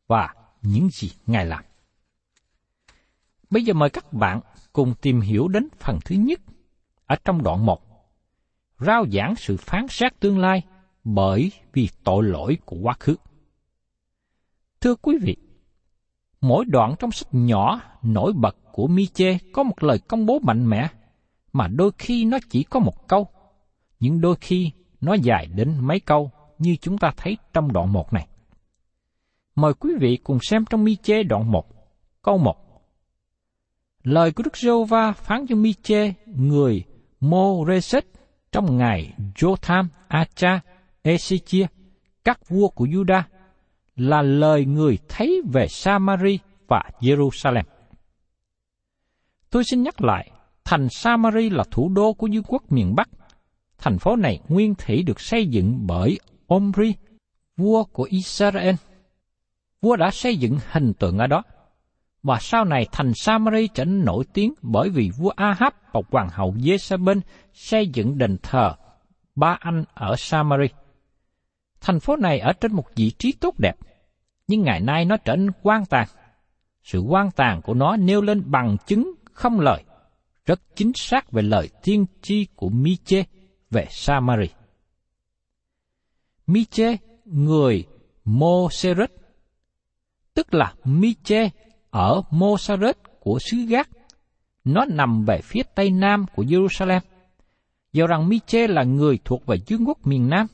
và 0.07 0.33
những 0.61 0.89
gì 0.89 1.11
Ngài 1.25 1.45
làm. 1.45 1.63
Bây 3.49 3.63
giờ 3.63 3.73
mời 3.73 3.89
các 3.89 4.13
bạn 4.13 4.41
cùng 4.73 4.93
tìm 5.01 5.21
hiểu 5.21 5.47
đến 5.47 5.67
phần 5.79 5.99
thứ 6.05 6.15
nhất 6.15 6.39
ở 7.05 7.15
trong 7.25 7.43
đoạn 7.43 7.65
1. 7.65 7.86
Rao 8.79 9.05
giảng 9.13 9.35
sự 9.35 9.57
phán 9.57 9.87
xét 9.89 10.19
tương 10.19 10.39
lai 10.39 10.63
bởi 11.03 11.51
vì 11.73 11.89
tội 12.03 12.23
lỗi 12.23 12.57
của 12.65 12.77
quá 12.81 12.93
khứ. 12.99 13.15
Thưa 14.81 14.95
quý 14.95 15.17
vị, 15.21 15.35
mỗi 16.41 16.65
đoạn 16.65 16.95
trong 16.99 17.11
sách 17.11 17.27
nhỏ 17.31 17.81
nổi 18.03 18.33
bật 18.33 18.55
của 18.71 18.87
Miche 18.87 19.37
có 19.53 19.63
một 19.63 19.83
lời 19.83 19.99
công 20.07 20.25
bố 20.25 20.39
mạnh 20.39 20.69
mẽ, 20.69 20.87
mà 21.53 21.67
đôi 21.67 21.91
khi 21.97 22.25
nó 22.25 22.37
chỉ 22.49 22.63
có 22.63 22.79
một 22.79 23.07
câu, 23.07 23.27
nhưng 23.99 24.21
đôi 24.21 24.35
khi 24.41 24.71
nó 25.01 25.13
dài 25.13 25.47
đến 25.55 25.77
mấy 25.81 25.99
câu 25.99 26.31
như 26.57 26.75
chúng 26.81 26.97
ta 26.97 27.11
thấy 27.17 27.37
trong 27.53 27.73
đoạn 27.73 27.93
một 27.93 28.13
này. 28.13 28.27
Mời 29.55 29.73
quý 29.73 29.91
vị 29.99 30.17
cùng 30.23 30.37
xem 30.41 30.65
trong 30.69 30.83
Mi-chê 30.83 31.23
đoạn 31.23 31.51
1, 31.51 31.65
câu 32.21 32.37
1. 32.37 32.55
Lời 34.03 34.31
của 34.31 34.43
Đức 34.43 34.57
giê 34.57 34.71
va 34.89 35.11
phán 35.11 35.45
cho 35.49 35.55
Mi-chê, 35.55 36.13
người 36.25 36.83
Mô-rê-sết 37.19 38.16
trong 38.57 38.77
ngày 38.77 39.13
Jotham, 39.35 39.85
Acha, 40.07 40.59
Ezechia, 41.03 41.65
các 42.23 42.49
vua 42.49 42.67
của 42.67 42.85
Judah 42.85 43.21
là 43.95 44.21
lời 44.21 44.65
người 44.65 44.97
thấy 45.09 45.41
về 45.53 45.67
Samari 45.67 46.39
và 46.67 46.83
Jerusalem. 46.99 47.63
Tôi 49.49 49.63
xin 49.71 49.83
nhắc 49.83 50.01
lại, 50.01 50.31
thành 50.63 50.87
Samari 50.89 51.49
là 51.49 51.63
thủ 51.71 51.89
đô 51.89 52.13
của 52.13 52.27
vương 52.33 52.43
quốc 52.47 52.71
miền 52.71 52.95
Bắc. 52.95 53.09
Thành 53.77 53.99
phố 53.99 54.15
này 54.15 54.39
nguyên 54.49 54.75
thủy 54.75 55.03
được 55.03 55.19
xây 55.21 55.47
dựng 55.47 55.87
bởi 55.87 56.19
Omri, 56.47 56.93
vua 57.57 57.83
của 57.83 58.03
Israel. 58.03 58.75
Vua 59.81 59.95
đã 59.95 60.11
xây 60.11 60.37
dựng 60.37 60.57
hình 60.71 60.93
tượng 60.93 61.17
ở 61.17 61.27
đó. 61.27 61.43
Và 62.27 62.39
sau 62.39 62.65
này 62.65 62.87
thành 62.91 63.13
Samari 63.13 63.67
trở 63.67 63.85
nên 63.85 64.05
nổi 64.05 64.23
tiếng 64.33 64.53
bởi 64.61 64.89
vì 64.89 65.11
vua 65.17 65.29
Ahab 65.29 65.73
và 65.91 66.01
hoàng 66.11 66.29
hậu 66.31 66.53
Jezebel 66.53 67.21
xây 67.53 67.87
dựng 67.87 68.17
đền 68.17 68.37
thờ 68.43 68.75
ba 69.35 69.57
anh 69.59 69.83
ở 69.93 70.15
Samari. 70.15 70.67
Thành 71.81 71.99
phố 71.99 72.15
này 72.15 72.39
ở 72.39 72.53
trên 72.53 72.73
một 72.73 72.85
vị 72.95 73.11
trí 73.19 73.31
tốt 73.31 73.59
đẹp, 73.59 73.75
nhưng 74.47 74.61
ngày 74.61 74.79
nay 74.79 75.05
nó 75.05 75.17
trở 75.17 75.35
nên 75.35 75.51
quan 75.61 75.85
tàn. 75.85 76.07
Sự 76.83 76.99
quan 76.99 77.31
tàn 77.31 77.61
của 77.61 77.73
nó 77.73 77.97
nêu 77.97 78.21
lên 78.21 78.51
bằng 78.51 78.77
chứng 78.87 79.13
không 79.33 79.59
lời, 79.59 79.83
rất 80.45 80.61
chính 80.75 80.91
xác 80.95 81.31
về 81.31 81.41
lời 81.41 81.69
tiên 81.83 82.05
tri 82.21 82.45
của 82.55 82.69
Miche 82.69 83.23
về 83.69 83.87
Samari. 83.89 84.49
Miche, 86.47 86.97
người 87.25 87.85
Moseret, 88.25 89.11
tức 90.33 90.53
là 90.53 90.73
Miche 90.83 91.49
ở 91.97 92.21
Mosaret 92.31 92.97
của 93.19 93.39
xứ 93.39 93.57
Gác. 93.57 93.89
Nó 94.63 94.85
nằm 94.85 95.25
về 95.25 95.41
phía 95.43 95.61
tây 95.75 95.91
nam 95.91 96.25
của 96.35 96.43
Jerusalem. 96.43 96.99
Do 97.93 98.07
rằng 98.07 98.29
Miche 98.29 98.67
là 98.67 98.83
người 98.83 99.19
thuộc 99.25 99.45
về 99.45 99.57
vương 99.69 99.87
quốc 99.87 100.07
miền 100.07 100.29
Nam, 100.29 100.47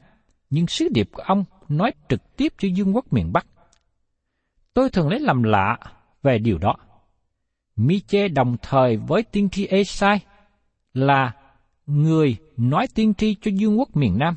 nhưng 0.49 0.67
sứ 0.67 0.89
điệp 0.93 1.09
của 1.13 1.23
ông 1.23 1.45
nói 1.69 1.91
trực 2.09 2.37
tiếp 2.37 2.53
cho 2.57 2.67
vương 2.77 2.95
quốc 2.95 3.13
miền 3.13 3.33
Bắc. 3.33 3.45
Tôi 4.73 4.89
thường 4.89 5.09
lấy 5.09 5.19
làm 5.19 5.43
lạ 5.43 5.77
về 6.23 6.37
điều 6.37 6.57
đó. 6.57 6.75
Miche 7.75 8.27
đồng 8.27 8.55
thời 8.61 8.97
với 8.97 9.23
tiên 9.23 9.49
tri 9.49 9.65
Esai 9.65 10.19
là 10.93 11.31
người 11.85 12.37
nói 12.57 12.87
tiên 12.95 13.13
tri 13.13 13.35
cho 13.41 13.51
vương 13.59 13.79
quốc 13.79 13.95
miền 13.95 14.19
Nam, 14.19 14.35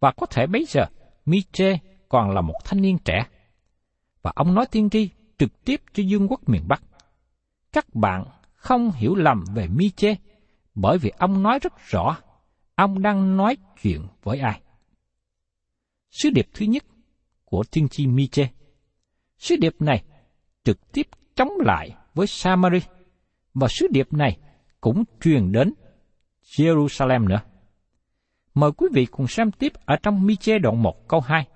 và 0.00 0.12
có 0.12 0.26
thể 0.26 0.46
bây 0.46 0.64
giờ 0.64 0.84
Miche 1.26 1.78
còn 2.08 2.30
là 2.30 2.40
một 2.40 2.56
thanh 2.64 2.80
niên 2.80 2.98
trẻ, 2.98 3.26
và 4.22 4.32
ông 4.34 4.54
nói 4.54 4.66
tiên 4.70 4.90
tri 4.90 5.10
trực 5.40 5.64
tiếp 5.64 5.82
cho 5.92 6.02
vương 6.10 6.28
quốc 6.28 6.48
miền 6.48 6.62
Bắc. 6.68 6.82
Các 7.72 7.94
bạn 7.94 8.24
không 8.54 8.92
hiểu 8.92 9.14
lầm 9.14 9.44
về 9.54 9.66
Mi-chê, 9.66 10.14
bởi 10.74 10.98
vì 10.98 11.12
ông 11.18 11.42
nói 11.42 11.58
rất 11.62 11.72
rõ, 11.88 12.18
ông 12.74 13.02
đang 13.02 13.36
nói 13.36 13.56
chuyện 13.82 14.06
với 14.22 14.38
ai. 14.38 14.60
Sứ 16.10 16.30
điệp 16.30 16.48
thứ 16.54 16.66
nhất 16.66 16.84
của 17.44 17.64
tiên 17.70 17.88
tri 17.88 18.06
Mi-chê. 18.06 18.46
Sứ 19.38 19.56
điệp 19.56 19.74
này 19.78 20.04
trực 20.64 20.92
tiếp 20.92 21.08
chống 21.34 21.50
lại 21.58 21.90
với 22.14 22.26
Samari, 22.26 22.78
và 23.54 23.68
sứ 23.70 23.86
điệp 23.90 24.12
này 24.12 24.38
cũng 24.80 25.04
truyền 25.20 25.52
đến 25.52 25.72
Jerusalem 26.44 27.28
nữa. 27.28 27.40
Mời 28.54 28.72
quý 28.72 28.86
vị 28.92 29.06
cùng 29.06 29.26
xem 29.26 29.50
tiếp 29.50 29.72
ở 29.84 29.96
trong 30.02 30.26
Mi-chê 30.26 30.58
đoạn 30.58 30.82
1 30.82 31.08
câu 31.08 31.20
2. 31.20 31.46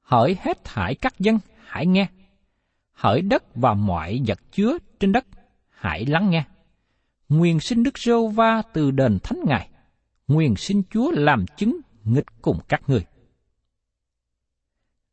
Hỡi 0.00 0.36
hết 0.40 0.64
thải 0.64 0.94
các 0.94 1.18
dân, 1.18 1.38
hãy 1.76 1.86
nghe. 1.86 2.06
Hỡi 2.92 3.22
đất 3.22 3.44
và 3.54 3.74
mọi 3.74 4.20
vật 4.26 4.38
chứa 4.52 4.78
trên 5.00 5.12
đất, 5.12 5.26
hãy 5.68 6.06
lắng 6.06 6.30
nghe. 6.30 6.44
Nguyện 7.28 7.60
xin 7.60 7.82
Đức 7.82 7.98
Rô 7.98 8.28
Va 8.28 8.62
từ 8.72 8.90
đền 8.90 9.18
thánh 9.22 9.40
ngài. 9.46 9.68
Nguyện 10.28 10.56
xin 10.56 10.82
Chúa 10.90 11.10
làm 11.10 11.46
chứng 11.56 11.80
nghịch 12.04 12.42
cùng 12.42 12.58
các 12.68 12.82
người. 12.86 13.04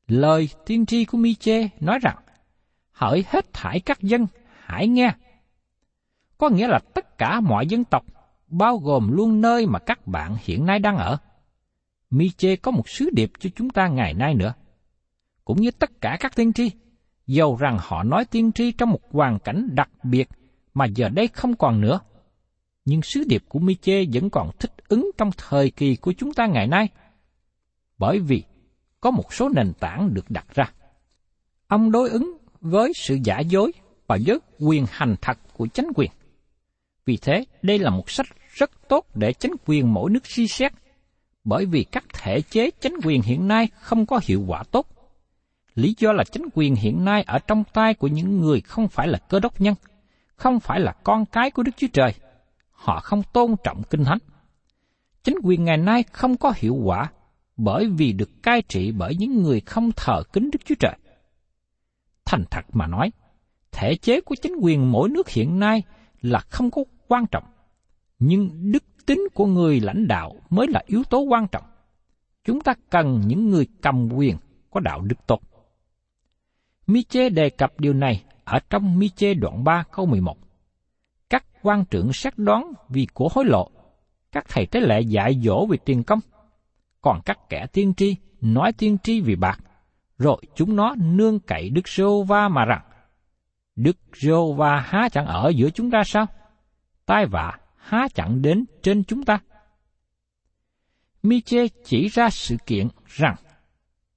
Lời 0.07 0.49
tiên 0.65 0.85
tri 0.85 1.05
của 1.05 1.17
Mi-chê 1.17 1.69
nói 1.79 1.99
rằng, 2.01 2.17
hỡi 2.91 3.25
hết 3.27 3.53
thải 3.53 3.79
các 3.79 4.01
dân, 4.01 4.27
hãy 4.65 4.87
nghe. 4.87 5.13
Có 6.37 6.49
nghĩa 6.49 6.67
là 6.67 6.79
tất 6.93 7.17
cả 7.17 7.39
mọi 7.39 7.67
dân 7.67 7.83
tộc, 7.83 8.05
bao 8.47 8.77
gồm 8.77 9.11
luôn 9.11 9.41
nơi 9.41 9.65
mà 9.65 9.79
các 9.79 10.07
bạn 10.07 10.35
hiện 10.43 10.65
nay 10.65 10.79
đang 10.79 10.97
ở. 10.97 11.17
Mi-chê 12.09 12.55
có 12.55 12.71
một 12.71 12.89
sứ 12.89 13.09
điệp 13.13 13.31
cho 13.39 13.49
chúng 13.55 13.69
ta 13.69 13.87
ngày 13.87 14.13
nay 14.13 14.33
nữa. 14.33 14.53
Cũng 15.45 15.61
như 15.61 15.71
tất 15.71 16.01
cả 16.01 16.17
các 16.19 16.35
tiên 16.35 16.53
tri, 16.53 16.71
dầu 17.27 17.57
rằng 17.59 17.77
họ 17.81 18.03
nói 18.03 18.25
tiên 18.25 18.51
tri 18.51 18.71
trong 18.71 18.89
một 18.89 19.11
hoàn 19.11 19.39
cảnh 19.39 19.69
đặc 19.71 19.89
biệt 20.03 20.29
mà 20.73 20.85
giờ 20.85 21.09
đây 21.09 21.27
không 21.27 21.55
còn 21.55 21.81
nữa. 21.81 21.99
Nhưng 22.85 23.01
sứ 23.01 23.23
điệp 23.27 23.43
của 23.49 23.59
Michê 23.59 24.05
vẫn 24.13 24.29
còn 24.29 24.51
thích 24.59 24.71
ứng 24.87 25.11
trong 25.17 25.31
thời 25.37 25.71
kỳ 25.71 25.95
của 25.95 26.13
chúng 26.13 26.33
ta 26.33 26.45
ngày 26.47 26.67
nay. 26.67 26.89
Bởi 27.97 28.19
vì 28.19 28.43
có 29.01 29.11
một 29.11 29.33
số 29.33 29.49
nền 29.49 29.73
tảng 29.79 30.13
được 30.13 30.25
đặt 30.29 30.45
ra. 30.55 30.71
Ông 31.67 31.91
đối 31.91 32.09
ứng 32.09 32.37
với 32.61 32.91
sự 32.95 33.17
giả 33.23 33.39
dối 33.39 33.71
và 34.07 34.17
với 34.25 34.39
quyền 34.59 34.85
hành 34.89 35.15
thật 35.21 35.37
của 35.53 35.67
chánh 35.67 35.87
quyền. 35.95 36.11
Vì 37.05 37.17
thế, 37.17 37.45
đây 37.61 37.79
là 37.79 37.89
một 37.89 38.09
sách 38.09 38.25
rất 38.53 38.71
tốt 38.87 39.05
để 39.15 39.33
chánh 39.33 39.51
quyền 39.65 39.93
mỗi 39.93 40.11
nước 40.11 40.25
suy 40.25 40.47
xét, 40.47 40.73
bởi 41.43 41.65
vì 41.65 41.83
các 41.83 42.03
thể 42.13 42.41
chế 42.41 42.69
chánh 42.79 42.93
quyền 43.03 43.21
hiện 43.21 43.47
nay 43.47 43.67
không 43.79 44.05
có 44.05 44.19
hiệu 44.23 44.43
quả 44.47 44.63
tốt. 44.71 44.87
Lý 45.75 45.95
do 45.97 46.11
là 46.11 46.23
chính 46.23 46.45
quyền 46.53 46.75
hiện 46.75 47.05
nay 47.05 47.23
ở 47.23 47.39
trong 47.39 47.63
tay 47.73 47.93
của 47.93 48.07
những 48.07 48.41
người 48.41 48.61
không 48.61 48.87
phải 48.87 49.07
là 49.07 49.17
cơ 49.17 49.39
đốc 49.39 49.61
nhân, 49.61 49.75
không 50.35 50.59
phải 50.59 50.79
là 50.79 50.91
con 50.91 51.25
cái 51.25 51.51
của 51.51 51.63
Đức 51.63 51.71
Chúa 51.77 51.87
Trời. 51.93 52.13
Họ 52.71 52.99
không 52.99 53.23
tôn 53.33 53.55
trọng 53.63 53.83
kinh 53.89 54.03
thánh. 54.03 54.17
Chính 55.23 55.37
quyền 55.43 55.63
ngày 55.63 55.77
nay 55.77 56.03
không 56.11 56.37
có 56.37 56.53
hiệu 56.55 56.75
quả 56.75 57.11
bởi 57.57 57.87
vì 57.87 58.13
được 58.13 58.43
cai 58.43 58.61
trị 58.61 58.91
bởi 58.91 59.15
những 59.15 59.43
người 59.43 59.59
không 59.59 59.91
thờ 59.91 60.23
kính 60.33 60.49
Đức 60.51 60.59
Chúa 60.65 60.75
Trời. 60.79 60.97
Thành 62.25 62.43
thật 62.51 62.65
mà 62.73 62.87
nói, 62.87 63.11
thể 63.71 63.95
chế 63.95 64.21
của 64.21 64.35
chính 64.41 64.55
quyền 64.61 64.91
mỗi 64.91 65.09
nước 65.09 65.29
hiện 65.29 65.59
nay 65.59 65.83
là 66.21 66.39
không 66.39 66.71
có 66.71 66.83
quan 67.07 67.25
trọng, 67.27 67.43
nhưng 68.19 68.71
đức 68.71 68.83
tính 69.05 69.21
của 69.33 69.45
người 69.45 69.79
lãnh 69.79 70.07
đạo 70.07 70.35
mới 70.49 70.67
là 70.67 70.83
yếu 70.85 71.03
tố 71.03 71.19
quan 71.19 71.47
trọng. 71.47 71.63
Chúng 72.43 72.61
ta 72.61 72.73
cần 72.89 73.21
những 73.27 73.49
người 73.49 73.67
cầm 73.81 74.09
quyền 74.13 74.37
có 74.71 74.79
đạo 74.79 75.01
đức 75.01 75.15
tốt. 75.27 75.41
Mi-chê 76.87 77.29
đề 77.29 77.49
cập 77.49 77.79
điều 77.79 77.93
này 77.93 78.23
ở 78.43 78.59
trong 78.69 78.99
Mi-chê 78.99 79.33
đoạn 79.33 79.63
3 79.63 79.83
câu 79.91 80.05
11. 80.05 80.37
Các 81.29 81.45
quan 81.61 81.85
trưởng 81.85 82.13
xét 82.13 82.37
đoán 82.37 82.73
vì 82.89 83.07
của 83.13 83.29
hối 83.31 83.45
lộ, 83.45 83.69
các 84.31 84.45
thầy 84.49 84.65
tế 84.65 84.79
lệ 84.79 85.01
dạy 85.01 85.39
dỗ 85.43 85.65
vì 85.65 85.77
tiền 85.85 86.03
công, 86.03 86.19
còn 87.01 87.21
các 87.25 87.49
kẻ 87.49 87.65
tiên 87.73 87.93
tri 87.93 88.15
nói 88.41 88.73
tiên 88.73 88.97
tri 89.03 89.21
vì 89.21 89.35
bạc, 89.35 89.59
rồi 90.17 90.41
chúng 90.55 90.75
nó 90.75 90.95
nương 90.97 91.39
cậy 91.39 91.69
Đức 91.69 91.87
Rô 91.87 92.23
Va 92.23 92.49
mà 92.49 92.65
rằng, 92.65 92.81
Đức 93.75 93.97
Rô 94.13 94.53
Va 94.53 94.79
há 94.79 95.09
chẳng 95.09 95.25
ở 95.25 95.49
giữa 95.55 95.69
chúng 95.69 95.91
ta 95.91 96.03
sao? 96.05 96.25
Tai 97.05 97.25
vạ 97.25 97.57
há 97.75 98.07
chẳng 98.13 98.41
đến 98.41 98.65
trên 98.83 99.03
chúng 99.03 99.23
ta? 99.23 99.39
Miche 101.23 101.67
chỉ 101.85 102.07
ra 102.07 102.29
sự 102.29 102.57
kiện 102.65 102.87
rằng 103.05 103.35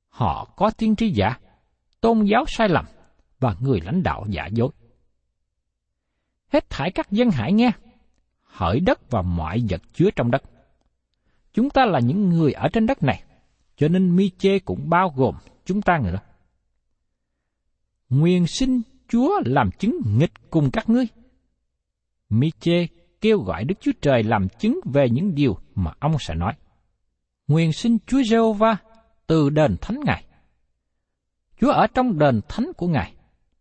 họ 0.08 0.44
có 0.56 0.70
tiên 0.70 0.96
tri 0.96 1.10
giả, 1.10 1.38
tôn 2.00 2.24
giáo 2.24 2.44
sai 2.48 2.68
lầm 2.68 2.84
và 3.40 3.56
người 3.60 3.80
lãnh 3.80 4.02
đạo 4.02 4.26
giả 4.28 4.46
dối. 4.46 4.68
Hết 6.52 6.70
thải 6.70 6.90
các 6.90 7.10
dân 7.10 7.30
hải 7.30 7.52
nghe, 7.52 7.70
hỡi 8.42 8.80
đất 8.80 9.10
và 9.10 9.22
mọi 9.22 9.62
vật 9.70 9.82
chứa 9.92 10.10
trong 10.16 10.30
đất. 10.30 10.42
Chúng 11.52 11.70
ta 11.70 11.84
là 11.86 12.00
những 12.00 12.28
người 12.28 12.52
ở 12.52 12.68
trên 12.72 12.86
đất 12.86 13.02
này, 13.02 13.22
cho 13.76 13.88
nên 13.88 14.16
mi 14.16 14.30
chê 14.38 14.58
cũng 14.58 14.90
bao 14.90 15.12
gồm 15.16 15.34
chúng 15.64 15.82
ta 15.82 15.98
nữa. 16.04 16.20
Nguyên 18.08 18.46
sinh 18.46 18.82
Chúa 19.08 19.40
làm 19.44 19.70
chứng 19.70 19.96
nghịch 20.06 20.50
cùng 20.50 20.70
các 20.70 20.88
ngươi. 20.88 21.06
Mi 22.28 22.50
chê 22.60 22.86
kêu 23.20 23.38
gọi 23.38 23.64
Đức 23.64 23.74
Chúa 23.80 23.92
Trời 24.00 24.22
làm 24.22 24.48
chứng 24.48 24.80
về 24.84 25.08
những 25.10 25.34
điều 25.34 25.58
mà 25.74 25.92
ông 26.00 26.16
sẽ 26.20 26.34
nói. 26.34 26.52
Nguyên 27.48 27.72
sinh 27.72 27.98
Chúa 28.06 28.22
giê 28.22 28.38
va 28.58 28.76
từ 29.26 29.50
đền 29.50 29.76
thánh 29.80 30.00
Ngài. 30.04 30.24
Chúa 31.60 31.70
ở 31.70 31.86
trong 31.86 32.18
đền 32.18 32.40
thánh 32.48 32.72
của 32.76 32.88
Ngài, 32.88 33.14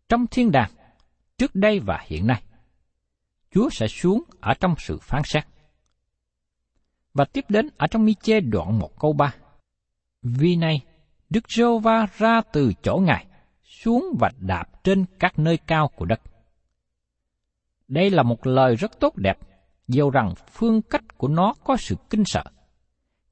trong 0.08 0.26
thiên 0.26 0.50
đàng, 0.50 0.70
trước 1.38 1.54
đây 1.54 1.80
và 1.80 2.04
hiện 2.06 2.26
nay. 2.26 2.42
Chúa 3.50 3.70
sẽ 3.70 3.88
xuống 3.88 4.22
ở 4.40 4.54
trong 4.54 4.74
sự 4.78 4.98
phán 4.98 5.22
xét. 5.24 5.44
Và 7.14 7.24
tiếp 7.24 7.44
đến 7.48 7.68
ở 7.76 7.86
trong 7.86 8.04
mi 8.04 8.14
chê 8.14 8.40
đoạn 8.40 8.78
một 8.78 9.00
câu 9.00 9.12
ba. 9.12 9.34
Vì 10.22 10.56
này, 10.56 10.80
Đức 11.30 11.50
giê 11.50 11.64
va 11.82 12.06
ra 12.18 12.40
từ 12.52 12.72
chỗ 12.82 12.96
Ngài, 12.96 13.26
xuống 13.64 14.16
và 14.20 14.30
đạp 14.38 14.84
trên 14.84 15.04
các 15.18 15.38
nơi 15.38 15.56
cao 15.56 15.90
của 15.96 16.04
đất. 16.04 16.20
Đây 17.88 18.10
là 18.10 18.22
một 18.22 18.46
lời 18.46 18.76
rất 18.76 19.00
tốt 19.00 19.16
đẹp, 19.16 19.38
dầu 19.88 20.10
rằng 20.10 20.34
phương 20.50 20.82
cách 20.82 21.18
của 21.18 21.28
nó 21.28 21.54
có 21.64 21.76
sự 21.76 21.96
kinh 22.10 22.24
sợ. 22.24 22.44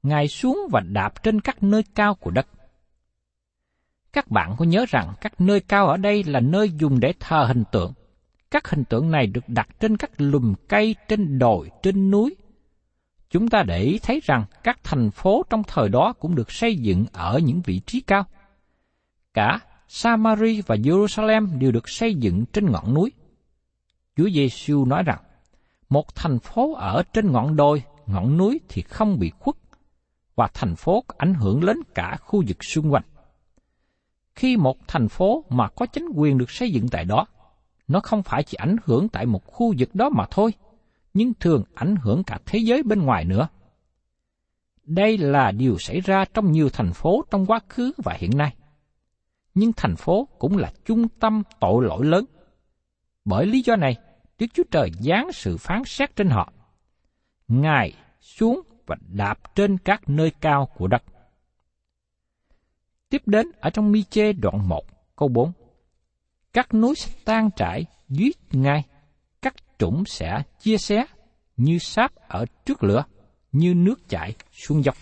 Ngài 0.03 0.27
xuống 0.27 0.59
và 0.71 0.79
đạp 0.79 1.23
trên 1.23 1.41
các 1.41 1.63
nơi 1.63 1.83
cao 1.95 2.15
của 2.15 2.31
đất. 2.31 2.47
Các 4.15 4.31
bạn 4.31 4.55
có 4.57 4.65
nhớ 4.65 4.85
rằng 4.89 5.13
các 5.21 5.41
nơi 5.41 5.59
cao 5.59 5.87
ở 5.87 5.97
đây 5.97 6.23
là 6.23 6.39
nơi 6.39 6.69
dùng 6.69 6.99
để 6.99 7.13
thờ 7.19 7.45
hình 7.47 7.63
tượng. 7.71 7.93
Các 8.51 8.69
hình 8.69 8.83
tượng 8.83 9.11
này 9.11 9.27
được 9.27 9.49
đặt 9.49 9.67
trên 9.79 9.97
các 9.97 10.11
lùm 10.17 10.53
cây, 10.67 10.95
trên 11.07 11.39
đồi, 11.39 11.71
trên 11.83 12.11
núi. 12.11 12.35
Chúng 13.29 13.49
ta 13.49 13.63
để 13.63 13.79
ý 13.79 13.99
thấy 13.99 14.21
rằng 14.23 14.45
các 14.63 14.79
thành 14.83 15.11
phố 15.11 15.43
trong 15.49 15.63
thời 15.67 15.89
đó 15.89 16.13
cũng 16.19 16.35
được 16.35 16.51
xây 16.51 16.75
dựng 16.75 17.05
ở 17.13 17.39
những 17.39 17.61
vị 17.61 17.81
trí 17.85 18.01
cao. 18.01 18.25
Cả 19.33 19.59
Samari 19.87 20.61
và 20.61 20.75
Jerusalem 20.75 21.59
đều 21.59 21.71
được 21.71 21.89
xây 21.89 22.15
dựng 22.15 22.45
trên 22.45 22.71
ngọn 22.71 22.93
núi. 22.93 23.11
Chúa 24.15 24.29
Giêsu 24.29 24.85
nói 24.85 25.03
rằng, 25.03 25.19
một 25.89 26.15
thành 26.15 26.39
phố 26.39 26.73
ở 26.73 27.03
trên 27.13 27.31
ngọn 27.31 27.55
đồi, 27.55 27.83
ngọn 28.05 28.37
núi 28.37 28.59
thì 28.69 28.81
không 28.81 29.19
bị 29.19 29.31
khuất, 29.39 29.55
và 30.35 30.47
thành 30.53 30.75
phố 30.75 31.03
có 31.07 31.15
ảnh 31.17 31.33
hưởng 31.33 31.63
lớn 31.63 31.79
cả 31.95 32.17
khu 32.21 32.43
vực 32.47 32.63
xung 32.63 32.93
quanh. 32.93 33.03
Khi 34.35 34.57
một 34.57 34.77
thành 34.87 35.07
phố 35.07 35.43
mà 35.49 35.67
có 35.67 35.85
chính 35.85 36.07
quyền 36.15 36.37
được 36.37 36.51
xây 36.51 36.71
dựng 36.71 36.87
tại 36.91 37.05
đó, 37.05 37.27
nó 37.87 37.99
không 37.99 38.23
phải 38.23 38.43
chỉ 38.43 38.55
ảnh 38.55 38.75
hưởng 38.85 39.09
tại 39.09 39.25
một 39.25 39.45
khu 39.45 39.73
vực 39.77 39.95
đó 39.95 40.09
mà 40.09 40.25
thôi, 40.31 40.53
nhưng 41.13 41.33
thường 41.39 41.63
ảnh 41.75 41.95
hưởng 41.95 42.23
cả 42.23 42.39
thế 42.45 42.59
giới 42.59 42.83
bên 42.83 43.01
ngoài 43.01 43.25
nữa. 43.25 43.47
Đây 44.83 45.17
là 45.17 45.51
điều 45.51 45.77
xảy 45.77 45.99
ra 45.99 46.25
trong 46.33 46.51
nhiều 46.51 46.69
thành 46.69 46.93
phố 46.93 47.25
trong 47.31 47.45
quá 47.45 47.59
khứ 47.69 47.91
và 47.97 48.13
hiện 48.19 48.37
nay. 48.37 48.55
Nhưng 49.53 49.73
thành 49.73 49.95
phố 49.95 50.27
cũng 50.39 50.57
là 50.57 50.71
trung 50.85 51.07
tâm 51.19 51.43
tội 51.59 51.85
lỗi 51.85 52.05
lớn. 52.05 52.25
Bởi 53.25 53.45
lý 53.45 53.61
do 53.61 53.75
này, 53.75 53.95
Đức 54.39 54.45
Chúa 54.53 54.63
Trời 54.71 54.91
giáng 54.99 55.31
sự 55.31 55.57
phán 55.57 55.81
xét 55.85 56.15
trên 56.15 56.29
họ. 56.29 56.53
Ngài 57.47 57.93
xuống 58.21 58.61
và 58.85 58.95
đạp 59.07 59.55
trên 59.55 59.77
các 59.77 60.09
nơi 60.09 60.31
cao 60.41 60.69
của 60.77 60.87
đất. 60.87 61.03
Tiếp 63.15 63.21
đến 63.25 63.47
ở 63.59 63.69
trong 63.69 63.91
mi 63.91 64.03
chê 64.03 64.33
đoạn 64.33 64.69
1, 64.69 64.83
câu 65.15 65.29
4. 65.29 65.51
Các 66.53 66.73
núi 66.73 66.95
sẽ 66.95 67.11
tan 67.25 67.49
trải 67.55 67.85
dưới 68.09 68.31
ngay, 68.51 68.83
các 69.41 69.55
trũng 69.79 70.03
sẽ 70.05 70.43
chia 70.59 70.77
xé 70.77 71.05
như 71.57 71.77
sáp 71.79 72.15
ở 72.15 72.45
trước 72.65 72.83
lửa, 72.83 73.03
như 73.51 73.73
nước 73.73 74.09
chảy 74.09 74.35
xuống 74.51 74.83
dốc. 74.83 74.95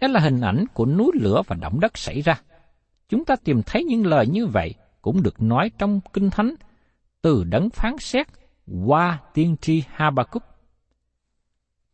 Đó 0.00 0.08
là 0.08 0.20
hình 0.20 0.40
ảnh 0.40 0.64
của 0.74 0.86
núi 0.86 1.10
lửa 1.14 1.42
và 1.46 1.56
động 1.60 1.80
đất 1.80 1.98
xảy 1.98 2.20
ra. 2.20 2.40
Chúng 3.08 3.24
ta 3.24 3.36
tìm 3.44 3.62
thấy 3.62 3.84
những 3.84 4.06
lời 4.06 4.26
như 4.26 4.46
vậy 4.46 4.74
cũng 5.02 5.22
được 5.22 5.42
nói 5.42 5.70
trong 5.78 6.00
Kinh 6.12 6.30
Thánh 6.30 6.54
từ 7.22 7.44
đấng 7.44 7.70
phán 7.70 7.98
xét 7.98 8.26
qua 8.86 9.20
tiên 9.34 9.56
tri 9.60 9.82
Habakkuk. 9.88 10.42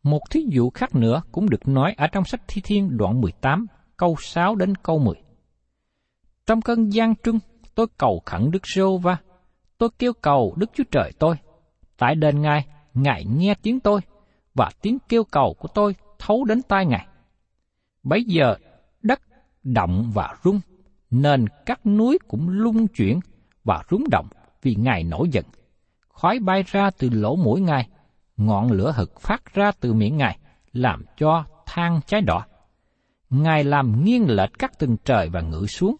Một 0.03 0.21
thí 0.29 0.45
dụ 0.49 0.69
khác 0.69 0.95
nữa 0.95 1.21
cũng 1.31 1.49
được 1.49 1.67
nói 1.67 1.93
ở 1.97 2.07
trong 2.07 2.25
sách 2.25 2.41
Thi 2.47 2.61
Thiên 2.61 2.97
đoạn 2.97 3.21
18, 3.21 3.67
câu 4.03 4.15
6 4.19 4.55
đến 4.55 4.75
câu 4.75 4.99
10. 4.99 5.15
Trong 6.45 6.61
cơn 6.61 6.89
gian 6.93 7.15
trưng, 7.15 7.39
tôi 7.75 7.87
cầu 7.97 8.21
khẩn 8.25 8.51
Đức 8.51 8.67
Rô 8.67 8.97
Va, 8.97 9.17
tôi 9.77 9.89
kêu 9.99 10.13
cầu 10.13 10.53
Đức 10.57 10.69
Chúa 10.73 10.83
Trời 10.91 11.11
tôi. 11.19 11.35
Tại 11.97 12.15
đền 12.15 12.41
Ngài, 12.41 12.65
Ngài 12.93 13.25
nghe 13.25 13.55
tiếng 13.61 13.79
tôi, 13.79 14.01
và 14.53 14.71
tiếng 14.81 14.97
kêu 15.09 15.23
cầu 15.23 15.55
của 15.59 15.67
tôi 15.67 15.95
thấu 16.19 16.45
đến 16.45 16.61
tai 16.61 16.85
Ngài. 16.85 17.07
Bấy 18.03 18.23
giờ, 18.23 18.55
đất 19.01 19.21
động 19.63 20.11
và 20.13 20.35
rung, 20.43 20.59
nên 21.09 21.45
các 21.65 21.85
núi 21.85 22.19
cũng 22.27 22.49
lung 22.49 22.87
chuyển 22.87 23.19
và 23.63 23.83
rúng 23.89 24.03
động 24.11 24.27
vì 24.61 24.75
Ngài 24.75 25.03
nổi 25.03 25.29
giận. 25.31 25.45
Khói 26.09 26.39
bay 26.39 26.63
ra 26.67 26.89
từ 26.97 27.09
lỗ 27.09 27.35
mũi 27.35 27.61
Ngài, 27.61 27.89
ngọn 28.37 28.71
lửa 28.71 28.93
hực 28.95 29.21
phát 29.21 29.53
ra 29.53 29.71
từ 29.79 29.93
miệng 29.93 30.17
Ngài, 30.17 30.37
làm 30.73 31.05
cho 31.17 31.45
than 31.65 31.99
cháy 32.07 32.21
đỏ. 32.21 32.45
Ngài 33.33 33.63
làm 33.63 34.03
nghiêng 34.03 34.29
lệch 34.29 34.49
các 34.59 34.79
tầng 34.79 34.97
trời 35.05 35.29
và 35.29 35.41
ngự 35.41 35.65
xuống, 35.65 35.95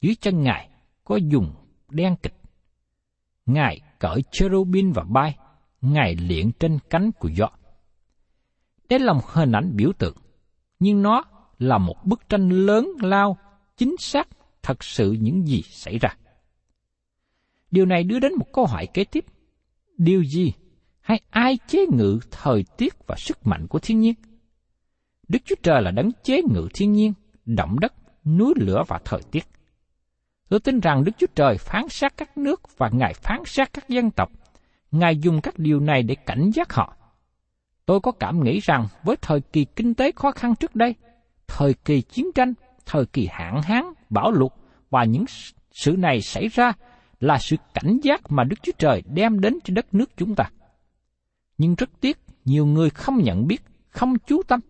dưới 0.00 0.14
chân 0.20 0.42
Ngài 0.42 0.68
có 1.04 1.16
dùng 1.16 1.54
đen 1.88 2.16
kịch. 2.22 2.34
Ngài 3.46 3.80
cởi 3.98 4.22
cherubin 4.32 4.92
và 4.92 5.04
bay, 5.08 5.36
Ngài 5.80 6.16
liện 6.16 6.50
trên 6.52 6.78
cánh 6.90 7.12
của 7.12 7.28
gió. 7.28 7.48
Đây 8.88 8.98
là 8.98 9.12
một 9.12 9.26
hình 9.26 9.52
ảnh 9.52 9.76
biểu 9.76 9.92
tượng, 9.98 10.16
nhưng 10.78 11.02
nó 11.02 11.24
là 11.58 11.78
một 11.78 11.96
bức 12.04 12.28
tranh 12.28 12.48
lớn 12.48 12.88
lao, 13.00 13.38
chính 13.76 13.96
xác 13.98 14.28
thật 14.62 14.84
sự 14.84 15.12
những 15.12 15.46
gì 15.46 15.62
xảy 15.62 15.98
ra. 15.98 16.16
Điều 17.70 17.86
này 17.86 18.04
đưa 18.04 18.18
đến 18.18 18.32
một 18.38 18.46
câu 18.52 18.66
hỏi 18.66 18.86
kế 18.94 19.04
tiếp. 19.04 19.24
Điều 19.96 20.24
gì 20.24 20.52
hay 21.00 21.20
ai 21.30 21.58
chế 21.66 21.86
ngự 21.92 22.20
thời 22.30 22.64
tiết 22.76 22.94
và 23.06 23.16
sức 23.18 23.46
mạnh 23.46 23.66
của 23.68 23.78
thiên 23.78 24.00
nhiên? 24.00 24.14
Đức 25.34 25.40
Chúa 25.44 25.54
Trời 25.62 25.82
là 25.82 25.90
đấng 25.90 26.10
chế 26.22 26.42
ngự 26.42 26.68
thiên 26.74 26.92
nhiên, 26.92 27.12
động 27.44 27.80
đất, 27.80 27.94
núi 28.24 28.54
lửa 28.56 28.82
và 28.88 29.00
thời 29.04 29.20
tiết. 29.30 29.44
Tôi 30.48 30.60
tin 30.60 30.80
rằng 30.80 31.04
Đức 31.04 31.12
Chúa 31.18 31.26
Trời 31.34 31.58
phán 31.58 31.88
xét 31.88 32.16
các 32.16 32.38
nước 32.38 32.78
và 32.78 32.90
Ngài 32.92 33.14
phán 33.14 33.42
xét 33.46 33.72
các 33.72 33.88
dân 33.88 34.10
tộc. 34.10 34.30
Ngài 34.90 35.16
dùng 35.16 35.40
các 35.40 35.58
điều 35.58 35.80
này 35.80 36.02
để 36.02 36.14
cảnh 36.14 36.50
giác 36.54 36.72
họ. 36.72 36.96
Tôi 37.86 38.00
có 38.00 38.12
cảm 38.12 38.44
nghĩ 38.44 38.60
rằng 38.60 38.86
với 39.02 39.16
thời 39.16 39.40
kỳ 39.40 39.64
kinh 39.64 39.94
tế 39.94 40.12
khó 40.16 40.30
khăn 40.30 40.54
trước 40.54 40.74
đây, 40.74 40.94
thời 41.46 41.74
kỳ 41.74 42.02
chiến 42.02 42.26
tranh, 42.34 42.54
thời 42.86 43.06
kỳ 43.06 43.28
hạn 43.30 43.62
hán, 43.62 43.84
bão 44.10 44.32
lụt 44.32 44.52
và 44.90 45.04
những 45.04 45.24
sự 45.72 45.96
này 45.98 46.20
xảy 46.20 46.48
ra 46.48 46.72
là 47.20 47.38
sự 47.38 47.56
cảnh 47.74 47.98
giác 48.02 48.20
mà 48.28 48.44
Đức 48.44 48.56
Chúa 48.62 48.72
Trời 48.78 49.02
đem 49.06 49.40
đến 49.40 49.58
cho 49.64 49.74
đất 49.74 49.94
nước 49.94 50.10
chúng 50.16 50.34
ta. 50.34 50.50
Nhưng 51.58 51.74
rất 51.74 51.90
tiếc, 52.00 52.18
nhiều 52.44 52.66
người 52.66 52.90
không 52.90 53.22
nhận 53.22 53.46
biết, 53.46 53.62
không 53.90 54.18
chú 54.18 54.42
tâm. 54.42 54.60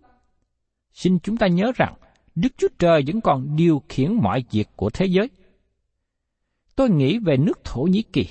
Xin 0.94 1.18
chúng 1.18 1.36
ta 1.36 1.46
nhớ 1.46 1.72
rằng, 1.74 1.94
Đức 2.34 2.48
Chúa 2.56 2.68
Trời 2.78 3.02
vẫn 3.06 3.20
còn 3.20 3.56
điều 3.56 3.82
khiển 3.88 4.12
mọi 4.12 4.44
việc 4.50 4.68
của 4.76 4.90
thế 4.90 5.06
giới. 5.06 5.30
Tôi 6.76 6.90
nghĩ 6.90 7.18
về 7.18 7.36
nước 7.36 7.64
Thổ 7.64 7.82
Nhĩ 7.82 8.02
Kỳ, 8.02 8.28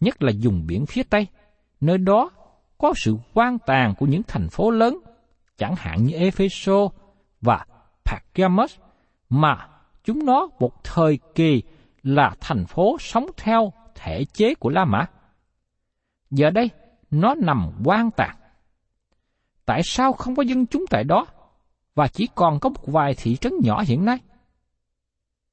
nhất 0.00 0.22
là 0.22 0.32
vùng 0.42 0.66
biển 0.66 0.86
phía 0.86 1.02
Tây, 1.02 1.26
nơi 1.80 1.98
đó 1.98 2.30
có 2.78 2.92
sự 2.96 3.16
quan 3.34 3.58
tàn 3.66 3.94
của 3.98 4.06
những 4.06 4.22
thành 4.28 4.48
phố 4.48 4.70
lớn, 4.70 4.98
chẳng 5.56 5.74
hạn 5.76 6.04
như 6.04 6.16
Epheso 6.16 6.88
và 7.40 7.66
Pergamos, 8.04 8.78
mà 9.28 9.68
chúng 10.04 10.26
nó 10.26 10.48
một 10.60 10.84
thời 10.84 11.18
kỳ 11.34 11.62
là 12.02 12.34
thành 12.40 12.66
phố 12.66 12.96
sống 13.00 13.26
theo 13.36 13.72
thể 13.94 14.24
chế 14.24 14.54
của 14.54 14.70
La 14.70 14.84
Mã. 14.84 15.06
Giờ 16.30 16.50
đây, 16.50 16.70
nó 17.10 17.34
nằm 17.34 17.70
quan 17.84 18.10
tàn. 18.10 18.36
Tại 19.64 19.80
sao 19.84 20.12
không 20.12 20.34
có 20.36 20.42
dân 20.42 20.66
chúng 20.66 20.84
tại 20.90 21.04
đó, 21.04 21.26
và 21.94 22.08
chỉ 22.08 22.28
còn 22.34 22.60
có 22.60 22.68
một 22.68 22.86
vài 22.86 23.14
thị 23.14 23.36
trấn 23.36 23.52
nhỏ 23.62 23.82
hiện 23.86 24.04
nay? 24.04 24.18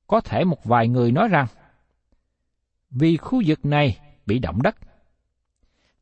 Có 0.07 0.21
thể 0.21 0.43
một 0.43 0.65
vài 0.65 0.87
người 0.87 1.11
nói 1.11 1.27
rằng, 1.27 1.47
vì 2.89 3.17
khu 3.17 3.41
vực 3.45 3.65
này 3.65 3.97
bị 4.25 4.39
động 4.39 4.61
đất. 4.61 4.75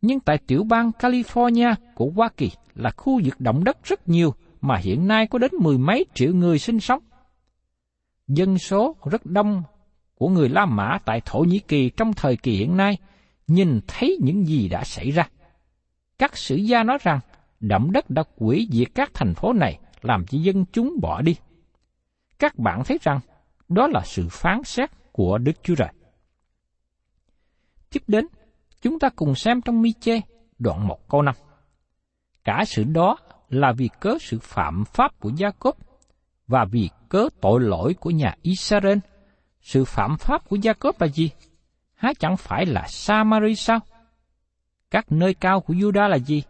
Nhưng 0.01 0.19
tại 0.19 0.37
tiểu 0.37 0.63
bang 0.63 0.91
California 0.99 1.75
của 1.95 2.11
Hoa 2.15 2.29
Kỳ 2.37 2.51
là 2.75 2.91
khu 2.97 3.21
vực 3.23 3.39
động 3.39 3.63
đất 3.63 3.77
rất 3.83 4.09
nhiều 4.09 4.33
mà 4.61 4.77
hiện 4.77 5.07
nay 5.07 5.27
có 5.27 5.39
đến 5.39 5.51
mười 5.59 5.77
mấy 5.77 6.05
triệu 6.13 6.33
người 6.33 6.59
sinh 6.59 6.79
sống. 6.79 7.03
Dân 8.27 8.57
số 8.57 8.95
rất 9.11 9.25
đông 9.25 9.63
của 10.15 10.29
người 10.29 10.49
La 10.49 10.65
Mã 10.65 10.97
tại 11.05 11.21
Thổ 11.25 11.39
Nhĩ 11.39 11.59
Kỳ 11.59 11.89
trong 11.89 12.13
thời 12.13 12.37
kỳ 12.37 12.55
hiện 12.55 12.77
nay 12.77 12.97
nhìn 13.47 13.79
thấy 13.87 14.17
những 14.21 14.45
gì 14.45 14.69
đã 14.69 14.83
xảy 14.83 15.11
ra. 15.11 15.29
Các 16.17 16.37
sử 16.37 16.55
gia 16.55 16.83
nói 16.83 16.97
rằng 17.01 17.19
động 17.59 17.91
đất 17.91 18.09
đã 18.09 18.23
quỷ 18.35 18.67
diệt 18.71 18.87
các 18.95 19.11
thành 19.13 19.33
phố 19.33 19.53
này 19.53 19.79
làm 20.01 20.25
cho 20.25 20.37
dân 20.41 20.65
chúng 20.71 20.95
bỏ 21.01 21.21
đi. 21.21 21.35
Các 22.39 22.59
bạn 22.59 22.83
thấy 22.85 22.99
rằng 23.01 23.19
đó 23.69 23.87
là 23.87 24.01
sự 24.05 24.27
phán 24.31 24.63
xét 24.63 24.89
của 25.11 25.37
Đức 25.37 25.51
Chúa 25.63 25.75
Trời. 25.75 25.93
Tiếp 27.89 28.03
đến, 28.07 28.27
chúng 28.81 28.99
ta 28.99 29.09
cùng 29.15 29.35
xem 29.35 29.61
trong 29.61 29.81
mi 29.81 29.93
chê 29.93 30.21
đoạn 30.59 30.87
1 30.87 31.09
câu 31.09 31.21
5. 31.21 31.35
Cả 32.43 32.63
sự 32.67 32.83
đó 32.83 33.17
là 33.49 33.73
vì 33.77 33.89
cớ 33.99 34.17
sự 34.21 34.39
phạm 34.41 34.83
pháp 34.85 35.19
của 35.19 35.29
Gia 35.29 35.51
Cốp 35.51 35.77
và 36.47 36.65
vì 36.71 36.89
cớ 37.09 37.27
tội 37.41 37.61
lỗi 37.61 37.93
của 37.99 38.09
nhà 38.09 38.35
Israel. 38.41 38.97
Sự 39.61 39.85
phạm 39.85 40.17
pháp 40.17 40.49
của 40.49 40.55
Gia 40.55 40.73
Cốp 40.73 41.01
là 41.01 41.07
gì? 41.07 41.31
Há 41.95 42.13
chẳng 42.19 42.37
phải 42.37 42.65
là 42.65 42.85
Samari 42.87 43.55
sao? 43.55 43.79
Các 44.91 45.11
nơi 45.11 45.33
cao 45.33 45.61
của 45.61 45.73
Judah 45.73 46.07
là 46.07 46.17
gì? 46.17 46.43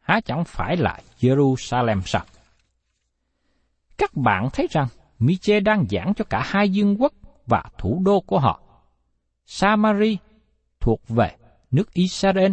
Há 0.00 0.20
chẳng 0.20 0.44
phải 0.44 0.76
là 0.76 1.00
Jerusalem 1.20 2.00
sao? 2.00 2.24
Các 3.98 4.16
bạn 4.16 4.48
thấy 4.52 4.66
rằng 4.70 4.86
Miche 5.18 5.60
đang 5.60 5.86
giảng 5.90 6.14
cho 6.16 6.24
cả 6.30 6.42
hai 6.44 6.70
dương 6.70 7.02
quốc 7.02 7.12
và 7.46 7.62
thủ 7.78 8.02
đô 8.04 8.20
của 8.20 8.38
họ. 8.38 8.60
Samari 9.46 10.18
thuộc 10.80 11.08
về 11.08 11.36
nước 11.70 11.92
Israel 11.92 12.52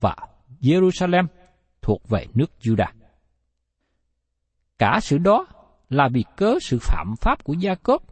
và 0.00 0.16
Jerusalem 0.60 1.26
thuộc 1.82 2.08
về 2.08 2.26
nước 2.34 2.50
Judah. 2.60 2.92
Cả 4.78 4.98
sự 5.02 5.18
đó 5.18 5.46
là 5.88 6.08
vì 6.12 6.24
cớ 6.36 6.54
sự 6.62 6.78
phạm 6.80 7.14
pháp 7.20 7.44
của 7.44 7.52
Gia 7.52 7.74
Cốp 7.74 8.02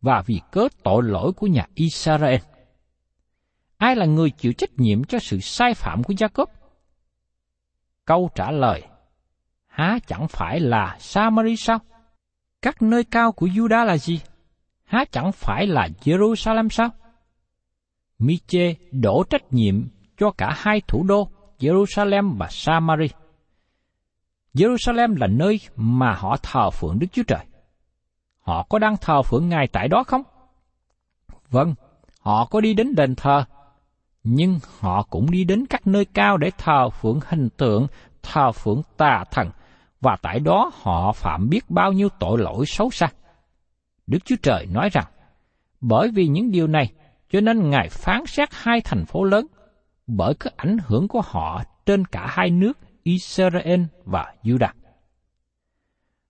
và 0.00 0.22
vì 0.26 0.40
cớ 0.50 0.68
tội 0.82 1.02
lỗi 1.02 1.32
của 1.32 1.46
nhà 1.46 1.66
Israel. 1.74 2.40
Ai 3.76 3.96
là 3.96 4.06
người 4.06 4.30
chịu 4.30 4.52
trách 4.52 4.70
nhiệm 4.76 5.04
cho 5.04 5.18
sự 5.18 5.40
sai 5.40 5.74
phạm 5.74 6.02
của 6.02 6.14
Gia 6.18 6.28
Cốp? 6.28 6.50
Câu 8.04 8.30
trả 8.34 8.50
lời, 8.50 8.82
há 9.66 9.98
chẳng 10.06 10.28
phải 10.28 10.60
là 10.60 10.96
Samari 11.00 11.56
sao? 11.56 11.78
Các 12.62 12.82
nơi 12.82 13.04
cao 13.04 13.32
của 13.32 13.46
Juda 13.46 13.84
là 13.84 13.96
gì? 13.96 14.20
Há 14.84 15.04
chẳng 15.12 15.32
phải 15.32 15.66
là 15.66 15.88
Jerusalem 16.04 16.68
sao? 16.68 16.88
Miche 18.18 18.74
đổ 18.90 19.24
trách 19.30 19.52
nhiệm 19.52 19.88
cho 20.18 20.30
cả 20.30 20.52
hai 20.56 20.80
thủ 20.80 21.04
đô 21.04 21.28
Jerusalem 21.58 22.36
và 22.38 22.48
Samari. 22.50 23.06
Jerusalem 24.54 25.16
là 25.16 25.26
nơi 25.26 25.60
mà 25.76 26.14
họ 26.14 26.36
thờ 26.42 26.70
phượng 26.70 26.98
Đức 26.98 27.06
Chúa 27.12 27.22
Trời. 27.22 27.44
Họ 28.40 28.66
có 28.68 28.78
đang 28.78 28.96
thờ 28.96 29.22
phượng 29.22 29.48
Ngài 29.48 29.68
tại 29.72 29.88
đó 29.88 30.04
không? 30.06 30.22
Vâng, 31.50 31.74
họ 32.20 32.44
có 32.44 32.60
đi 32.60 32.74
đến 32.74 32.94
đền 32.94 33.14
thờ, 33.14 33.44
nhưng 34.24 34.58
họ 34.80 35.02
cũng 35.02 35.30
đi 35.30 35.44
đến 35.44 35.66
các 35.66 35.86
nơi 35.86 36.04
cao 36.04 36.36
để 36.36 36.50
thờ 36.58 36.90
phượng 36.90 37.20
hình 37.26 37.48
tượng, 37.56 37.86
thờ 38.22 38.52
phượng 38.52 38.82
tà 38.96 39.24
thần, 39.30 39.50
và 40.02 40.16
tại 40.22 40.40
đó 40.40 40.70
họ 40.74 41.12
phạm 41.12 41.48
biết 41.48 41.70
bao 41.70 41.92
nhiêu 41.92 42.08
tội 42.20 42.38
lỗi 42.38 42.66
xấu 42.66 42.90
xa. 42.90 43.06
Đức 44.06 44.18
Chúa 44.24 44.36
Trời 44.42 44.66
nói 44.66 44.88
rằng, 44.92 45.04
bởi 45.80 46.10
vì 46.10 46.26
những 46.26 46.50
điều 46.50 46.66
này, 46.66 46.92
cho 47.30 47.40
nên 47.40 47.70
Ngài 47.70 47.88
phán 47.88 48.26
xét 48.26 48.48
hai 48.52 48.80
thành 48.80 49.04
phố 49.04 49.24
lớn, 49.24 49.46
bởi 50.06 50.34
cái 50.34 50.52
ảnh 50.56 50.76
hưởng 50.86 51.08
của 51.08 51.20
họ 51.24 51.62
trên 51.86 52.04
cả 52.04 52.26
hai 52.30 52.50
nước 52.50 52.78
Israel 53.02 53.82
và 54.04 54.34
Judah. 54.42 54.72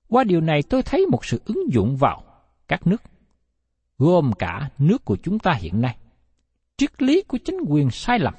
Qua 0.08 0.24
điều 0.24 0.40
này 0.40 0.62
tôi 0.62 0.82
thấy 0.82 1.06
một 1.06 1.24
sự 1.24 1.42
ứng 1.44 1.72
dụng 1.72 1.96
vào 1.96 2.22
các 2.68 2.86
nước, 2.86 3.02
gồm 3.98 4.32
cả 4.32 4.70
nước 4.78 5.04
của 5.04 5.16
chúng 5.22 5.38
ta 5.38 5.52
hiện 5.52 5.80
nay. 5.80 5.96
Triết 6.76 7.02
lý 7.02 7.22
của 7.22 7.38
chính 7.44 7.56
quyền 7.68 7.90
sai 7.90 8.18
lầm. 8.18 8.34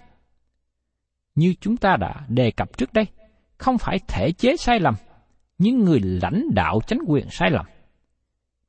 Như 1.35 1.53
chúng 1.61 1.77
ta 1.77 1.97
đã 1.97 2.25
đề 2.27 2.51
cập 2.51 2.77
trước 2.77 2.93
đây, 2.93 3.05
không 3.57 3.77
phải 3.77 3.99
thể 4.07 4.31
chế 4.31 4.57
sai 4.57 4.79
lầm, 4.79 4.95
những 5.63 5.83
người 5.83 5.99
lãnh 5.99 6.43
đạo 6.53 6.79
chính 6.87 6.99
quyền 7.07 7.27
sai 7.31 7.51
lầm. 7.51 7.65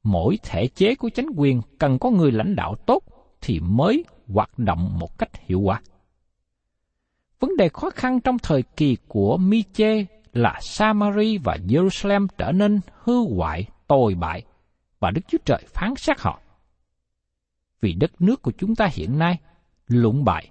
Mỗi 0.03 0.39
thể 0.43 0.67
chế 0.67 0.95
của 0.95 1.09
chính 1.09 1.27
quyền 1.37 1.61
cần 1.79 1.99
có 1.99 2.11
người 2.11 2.33
lãnh 2.33 2.57
đạo 2.57 2.75
tốt 2.87 3.03
thì 3.41 3.61
mới 3.61 4.05
hoạt 4.29 4.59
động 4.59 4.99
một 4.99 5.19
cách 5.19 5.31
hiệu 5.37 5.61
quả. 5.61 5.81
Vấn 7.41 7.57
đề 7.57 7.69
khó 7.69 7.91
khăn 7.91 8.21
trong 8.21 8.39
thời 8.39 8.63
kỳ 8.63 8.97
của 9.09 9.37
Miche 9.37 10.05
là 10.33 10.59
Samari 10.61 11.39
và 11.39 11.57
Jerusalem 11.67 12.27
trở 12.39 12.53
nên 12.53 12.81
hư 13.03 13.35
hoại, 13.37 13.67
tồi 13.87 14.15
bại 14.15 14.45
và 15.01 15.11
Đức 15.11 15.21
Chúa 15.29 15.39
Trời 15.45 15.63
phán 15.67 15.95
xét 15.97 16.21
họ. 16.21 16.41
Vì 17.81 17.93
đất 17.93 18.21
nước 18.21 18.43
của 18.43 18.53
chúng 18.59 18.75
ta 18.75 18.89
hiện 18.93 19.19
nay 19.19 19.39
lụng 19.87 20.25
bại, 20.25 20.51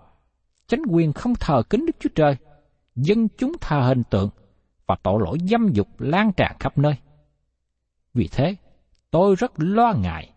chánh 0.67 0.81
quyền 0.89 1.13
không 1.13 1.33
thờ 1.39 1.63
kính 1.69 1.85
Đức 1.85 1.95
Chúa 1.99 2.09
Trời, 2.15 2.35
dân 2.95 3.27
chúng 3.37 3.53
thờ 3.61 3.79
hình 3.79 4.03
tượng 4.09 4.29
và 4.87 4.95
tội 5.03 5.21
lỗi 5.25 5.37
dâm 5.49 5.69
dục 5.73 5.87
lan 5.99 6.31
tràn 6.33 6.55
khắp 6.59 6.77
nơi. 6.77 6.93
Vì 8.13 8.27
thế, 8.31 8.55
tôi 9.11 9.35
rất 9.35 9.51
lo 9.57 9.93
ngại 9.93 10.29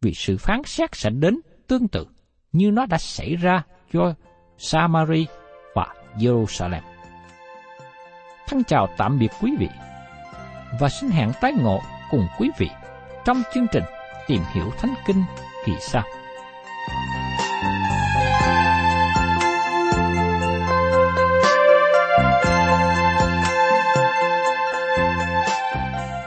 vì 0.00 0.14
sự 0.14 0.36
phán 0.38 0.62
xét 0.64 0.90
sẽ 0.92 1.10
đến 1.10 1.40
tương 1.66 1.88
tự 1.88 2.06
như 2.52 2.70
nó 2.70 2.86
đã 2.86 2.98
xảy 2.98 3.36
ra 3.36 3.62
cho 3.92 4.14
Samari 4.58 5.26
và 5.74 5.94
Jerusalem. 6.16 6.82
Thân 8.46 8.64
chào 8.64 8.88
tạm 8.96 9.18
biệt 9.18 9.30
quý 9.42 9.52
vị 9.58 9.68
và 10.80 10.88
xin 10.88 11.10
hẹn 11.10 11.30
tái 11.40 11.52
ngộ 11.62 11.80
cùng 12.10 12.26
quý 12.38 12.50
vị 12.58 12.68
trong 13.24 13.42
chương 13.54 13.66
trình 13.72 13.84
Tìm 14.26 14.42
hiểu 14.52 14.70
Thánh 14.78 14.94
Kinh 15.06 15.24
kỳ 15.66 15.72
sau. 15.80 16.19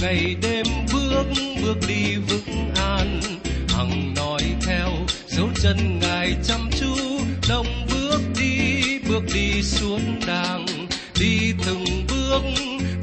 ngày 0.00 0.36
đêm 0.42 0.66
bước 0.92 1.26
bước 1.62 1.76
đi 1.88 2.16
vững 2.16 2.70
an. 2.76 3.20
Hằng 3.68 4.14
nói 4.14 4.40
theo, 4.66 4.88
dấu 5.26 5.48
chân 5.62 5.98
ngài 6.00 6.36
chăm 6.44 6.70
chú. 6.80 6.94
Đồng 7.48 7.86
bước 7.90 8.20
đi 8.40 8.98
bước 9.08 9.22
đi 9.34 9.62
xuống 9.62 10.20
đàng. 10.26 10.66
Đi 11.20 11.52
từng 11.66 11.84
bước 12.08 12.42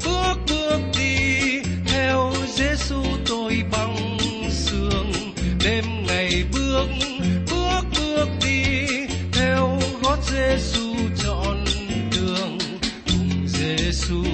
bước 0.04 0.34
bước 0.48 0.80
đi. 0.98 1.38
Theo 1.86 2.32
Giêsu 2.54 3.02
tôi 3.26 3.62
bằng 3.72 4.18
sương. 4.50 5.12
Đêm 5.64 5.84
ngày 6.06 6.44
bước 6.52 6.86
bước 7.50 7.82
bước 7.98 8.28
đi. 8.46 8.86
Theo 9.32 9.80
gót 10.02 10.18
Giêsu 10.30 10.94
chọn 11.24 11.64
đường. 12.12 12.58
Cùng 13.06 13.48
Giêsu 13.48 14.24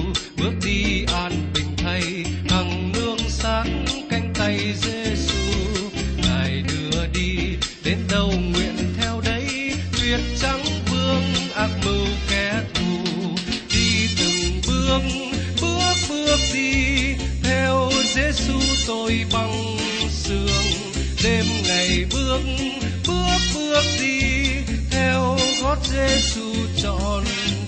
Giêsu 25.91 26.53
chọn 26.77 27.23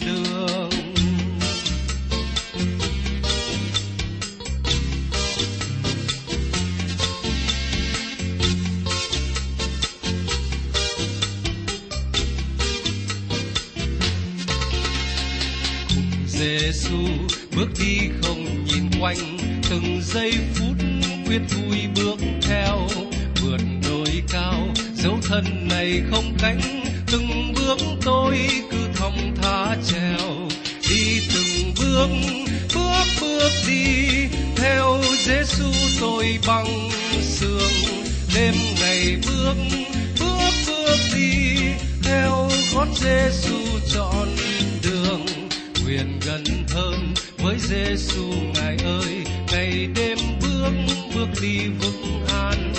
đường. 0.05 0.69
Giêsu 16.27 16.97
bước 17.55 17.67
đi 17.79 17.97
không 18.21 18.65
nhìn 18.65 19.01
quanh, 19.01 19.37
từng 19.69 20.01
giây 20.03 20.31
phút 20.53 20.77
quyết 21.27 21.41
vui 21.49 21.77
bước 21.95 22.17
theo. 22.41 22.87
Vượt 23.41 23.61
đồi 23.89 24.23
cao, 24.29 24.67
dấu 24.93 25.17
thân 25.23 25.67
này 25.67 26.01
không 26.11 26.37
cánh 26.39 26.82
từng 27.13 27.53
bước 27.55 27.77
tôi 28.05 28.37
cứ 28.71 28.77
thong 28.95 29.35
thả 29.41 29.75
trèo 29.85 30.47
đi 30.89 31.21
từng 31.33 31.73
bước 31.79 32.09
bước 32.75 33.05
bước 33.21 33.49
đi 33.67 34.07
theo 34.55 34.97
Giêsu 35.25 35.71
tôi 36.01 36.39
bằng 36.47 36.89
sương 37.21 37.71
đêm 38.35 38.53
ngày 38.81 39.17
bước 39.27 39.55
bước 40.19 40.53
bước 40.67 40.97
đi 41.15 41.55
theo 42.03 42.49
gót 42.73 42.87
Giêsu 42.95 43.57
chọn 43.93 44.27
đường. 44.83 45.25
Nguyện 45.85 46.19
gần 46.25 46.43
thơm 46.67 47.13
với 47.37 47.55
Giêsu 47.59 48.23
ngài 48.53 48.77
ơi, 48.85 49.23
ngày 49.51 49.87
đêm 49.95 50.17
bước 50.41 50.71
bước 51.15 51.27
đi 51.41 51.57
vững 51.81 52.25
an. 52.27 52.73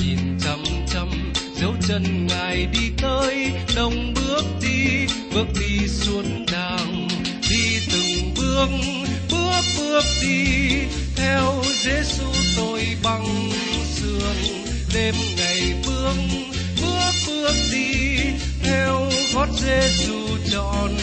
Nhìn 0.00 0.18
chăm 0.40 0.58
chăm 0.92 1.32
dấu 1.60 1.74
chân 1.88 2.26
ngài 2.26 2.66
đi 2.66 2.85
bước 8.70 9.08
bước 9.30 9.64
bước 9.78 10.04
đi, 10.22 10.68
theo 11.16 11.62
Giêsu 11.84 12.24
tôi 12.56 12.80
bằng 13.02 13.50
sương 13.94 14.36
đêm 14.94 15.14
ngày 15.36 15.82
bước 15.86 16.16
bước 16.82 17.12
bước 17.26 17.54
đi, 17.72 18.16
theo 18.62 19.10
gót 19.34 19.48
Giêsu 19.60 20.18
chọn 20.52 20.96